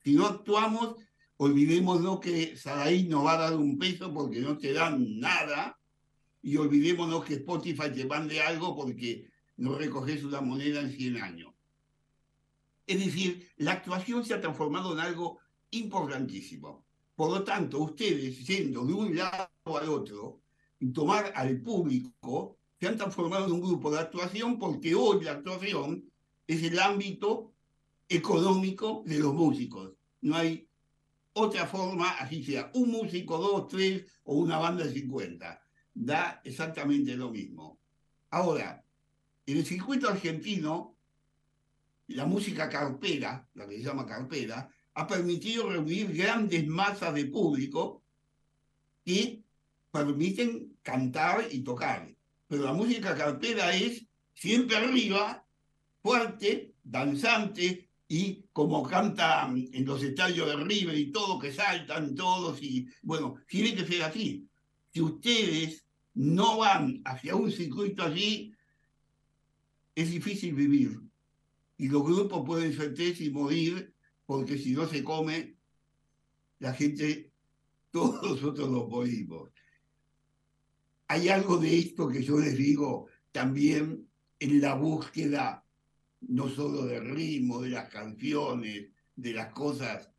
[0.04, 0.96] Si no actuamos,
[1.36, 5.78] olvidémonos que Sadaí nos va a dar un peso porque no te dan nada
[6.42, 11.52] y olvidémonos que Spotify te mande algo porque no recoges una moneda en 100 años.
[12.86, 15.38] Es decir, la actuación se ha transformado en algo
[15.70, 16.84] importantísimo.
[17.14, 20.40] Por lo tanto, ustedes, yendo de un lado al otro,
[20.92, 26.10] tomar al público, se han transformado en un grupo de actuación porque hoy la actuación
[26.46, 27.52] es el ámbito
[28.08, 29.92] económico de los músicos.
[30.20, 30.68] No hay
[31.32, 35.62] otra forma, así sea un músico, dos, tres o una banda de 50.
[35.94, 37.78] Da exactamente lo mismo.
[38.30, 38.84] Ahora,
[39.46, 40.96] en el circuito argentino,
[42.08, 48.02] la música carpera, la que se llama carpera, ha permitido reunir grandes masas de público
[49.04, 49.42] que
[49.90, 52.15] permiten cantar y tocar.
[52.48, 55.44] Pero la música carpera es siempre arriba,
[56.02, 62.62] fuerte, danzante, y como canta en los estadios de River y todo, que saltan todos,
[62.62, 64.48] y bueno, tiene que ser así.
[64.92, 65.84] Si ustedes
[66.14, 68.54] no van hacia un circuito allí,
[69.94, 71.00] es difícil vivir.
[71.78, 73.92] Y los grupos pueden ser tres y morir,
[74.24, 75.56] porque si no se come,
[76.60, 77.32] la gente,
[77.90, 79.50] todos nosotros nos morimos.
[81.08, 85.64] Hay algo de esto que yo les digo también en la búsqueda,
[86.28, 90.12] no solo del ritmo, de las canciones, de las cosas,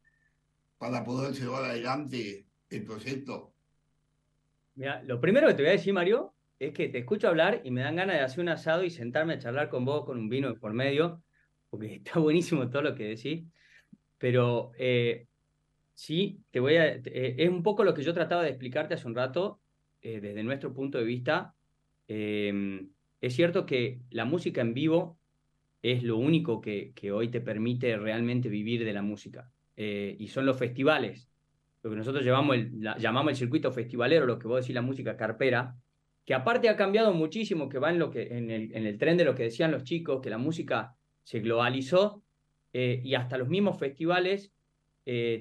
[0.78, 3.54] para poder llevar adelante el proyecto.
[4.76, 7.72] Mira, lo primero que te voy a decir, Mario, es que te escucho hablar y
[7.72, 10.30] me dan ganas de hacer un asado y sentarme a charlar con vos con un
[10.30, 11.24] vino por medio,
[11.70, 13.46] porque está buenísimo todo lo que decís.
[14.18, 15.28] Pero eh,
[15.94, 16.96] sí, te voy a.
[16.96, 19.62] eh, es un poco lo que yo trataba de explicarte hace un rato,
[20.02, 21.56] eh, desde nuestro punto de vista.
[22.08, 22.88] Eh,
[23.20, 25.18] es cierto que la música en vivo
[25.82, 29.52] es lo único que, hoy te permite realmente vivir de la música.
[29.76, 31.30] Eh, y son los festivales,
[31.84, 35.18] lo que nosotros llamamos el, llamamos el circuito festivalero, lo que vos decís la música
[35.18, 35.76] carpera,
[36.26, 39.18] que aparte ha cambiado muchísimo, que va en, lo que, en, el, en el tren
[39.18, 42.24] de lo que decían los chicos, que la música se globalizó
[42.74, 44.54] eh, y hasta los mismos festivales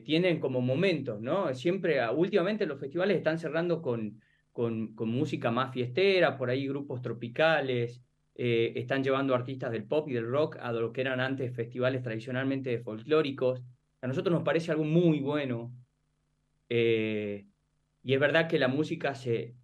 [0.05, 1.53] tienen como momentos, ¿no?
[1.53, 4.21] Siempre, ah, últimamente los festivales están cerrando con,
[4.57, 8.01] con, música más fiestera, por ahí grupos tropicales,
[8.35, 12.03] eh, están llevando artistas del pop y del rock a lo que eran antes festivales
[12.03, 13.63] tradicionalmente folclóricos.
[14.01, 15.75] A nosotros nos parece algo muy bueno.
[16.71, 19.55] y es verdad que la música se,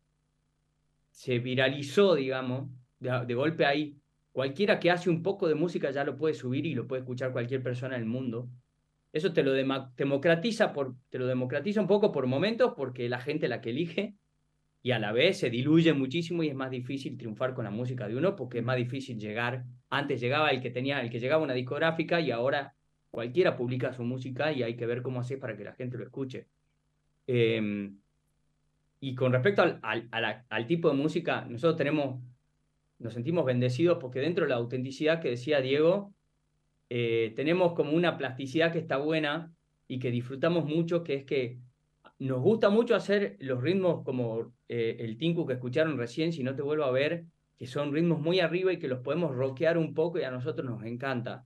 [1.11, 2.69] se viralizó, digamos,
[3.01, 3.97] de, golpe ahí.
[4.31, 7.33] Cualquiera que hace un poco de música ya lo puede subir y lo puede escuchar
[7.33, 8.51] cualquier persona del mundo.
[9.11, 10.75] Eso te lo democratiza,
[11.09, 14.17] te lo democratiza un poco por momentos porque la gente la que elige
[14.83, 18.09] y a la vez se diluye muchísimo y es más difícil triunfar con la música
[18.09, 19.65] de uno porque es más difícil llegar.
[19.91, 22.75] Antes llegaba el que tenía, el que llegaba una discográfica y ahora
[23.11, 26.05] cualquiera publica su música y hay que ver cómo hace para que la gente lo
[26.05, 26.49] escuche.
[27.27, 27.93] Eh,
[29.05, 30.09] y con respecto al,
[30.49, 32.23] al, tipo de música, nosotros tenemos,
[33.01, 36.15] nos sentimos bendecidos porque dentro de la autenticidad que decía Diego,
[36.89, 39.53] eh, tenemos como una plasticidad que está buena
[39.89, 41.59] y que disfrutamos mucho, que es que
[42.23, 46.55] nos gusta mucho hacer los ritmos como eh, el tinku que escucharon recién, si no
[46.55, 47.25] te vuelvo a ver,
[47.59, 50.69] que son ritmos muy arriba y que los podemos rockear un poco y a nosotros
[50.69, 51.45] nos encanta.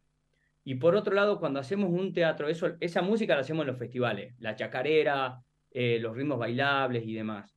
[0.64, 3.79] Y por otro lado, cuando hacemos un teatro, eso, esa música la hacemos en los
[3.79, 7.57] festivales, la chacarera, eh, los ritmos bailables y demás.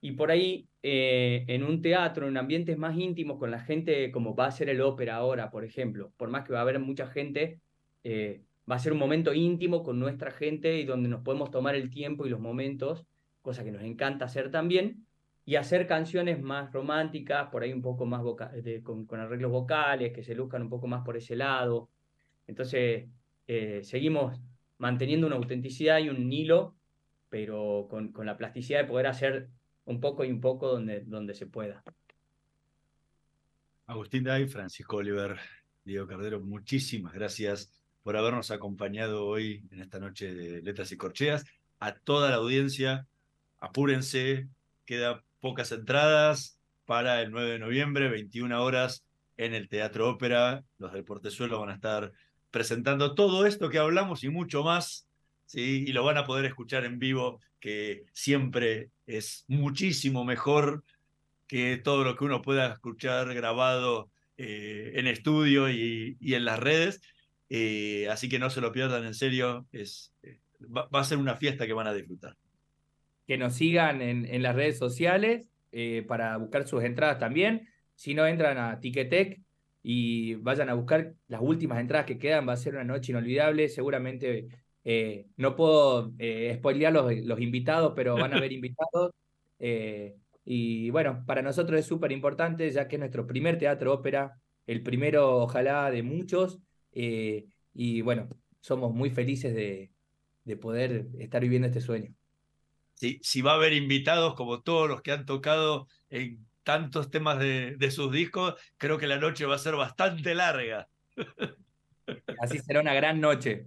[0.00, 4.34] Y por ahí, eh, en un teatro, en ambientes más íntimos, con la gente, como
[4.34, 7.06] va a ser el ópera ahora, por ejemplo, por más que va a haber mucha
[7.06, 7.60] gente,
[8.70, 11.90] va a ser un momento íntimo con nuestra gente y donde nos podemos tomar el
[11.90, 13.06] tiempo y los momentos,
[13.42, 15.06] cosa que nos encanta hacer también,
[15.44, 18.22] y hacer canciones más románticas, por ahí un poco más
[18.84, 21.88] con, con, arreglos vocales, que se luzcan un poco más por ese lado.
[22.46, 23.08] Entonces,
[23.82, 24.40] seguimos
[24.78, 26.76] manteniendo una autenticidad y un hilo
[27.32, 29.48] pero con, con, la plasticidad de poder hacer
[29.86, 31.82] un poco y un poco donde, donde se pueda.
[33.86, 35.38] Agustín Day, Francisco Oliver,
[35.82, 41.44] Diego Cardero, muchísimas gracias por habernos acompañado hoy en esta noche de Letras y Corcheas.
[41.80, 43.06] A toda la audiencia,
[43.60, 44.48] apúrense,
[44.84, 49.04] quedan pocas entradas para el 9 de noviembre, 21 horas
[49.36, 50.64] en el Teatro Ópera.
[50.78, 52.12] Los del Portezuelo van a estar
[52.50, 55.06] presentando todo esto que hablamos y mucho más
[55.46, 55.84] ¿sí?
[55.86, 60.84] y lo van a poder escuchar en vivo, que siempre es muchísimo mejor
[61.46, 67.02] que todo lo que uno pueda escuchar grabado eh, en estudio y, en las redes.
[67.54, 71.36] Eh, así que no se lo pierdan en serio, es, eh, va, a ser una
[71.36, 72.36] fiesta que van a disfrutar.
[73.26, 75.48] Que nos sigan en, en las redes sociales
[76.06, 77.68] para buscar sus entradas también.
[77.94, 79.40] Si no entran a Ticketek
[79.82, 83.68] y vayan a buscar las últimas entradas que quedan, va a ser una noche inolvidable.
[83.68, 84.48] Seguramente
[84.84, 89.12] eh, no puedo eh, spoilear los, los, invitados, pero van a haber invitados.
[89.58, 94.40] Eh, y bueno, para nosotros es súper importante, ya que es nuestro primer teatro ópera,
[94.66, 96.58] el primero, ojalá, de muchos.
[96.92, 98.28] Eh, y bueno,
[98.60, 99.90] somos muy felices de,
[100.44, 102.14] de, poder estar viviendo este sueño.
[102.94, 107.38] Sí, si va a haber invitados como todos los que han tocado en tantos temas
[107.38, 110.88] de, de sus discos, creo que la noche va a ser bastante larga.
[112.40, 113.66] Así será una gran noche.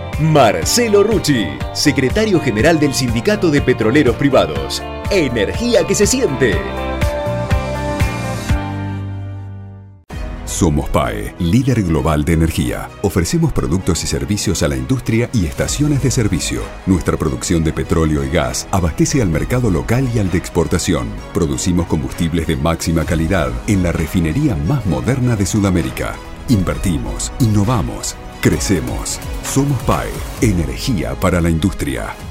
[0.21, 4.83] Marcelo Rucci, secretario general del Sindicato de Petroleros Privados.
[5.09, 6.53] Energía que se siente.
[10.45, 12.87] Somos PAE, líder global de energía.
[13.01, 16.61] Ofrecemos productos y servicios a la industria y estaciones de servicio.
[16.85, 21.07] Nuestra producción de petróleo y gas abastece al mercado local y al de exportación.
[21.33, 26.13] Producimos combustibles de máxima calidad en la refinería más moderna de Sudamérica.
[26.47, 29.19] Invertimos, innovamos, crecemos.
[29.43, 30.11] Somos PAE,
[30.41, 32.30] energía para la industria.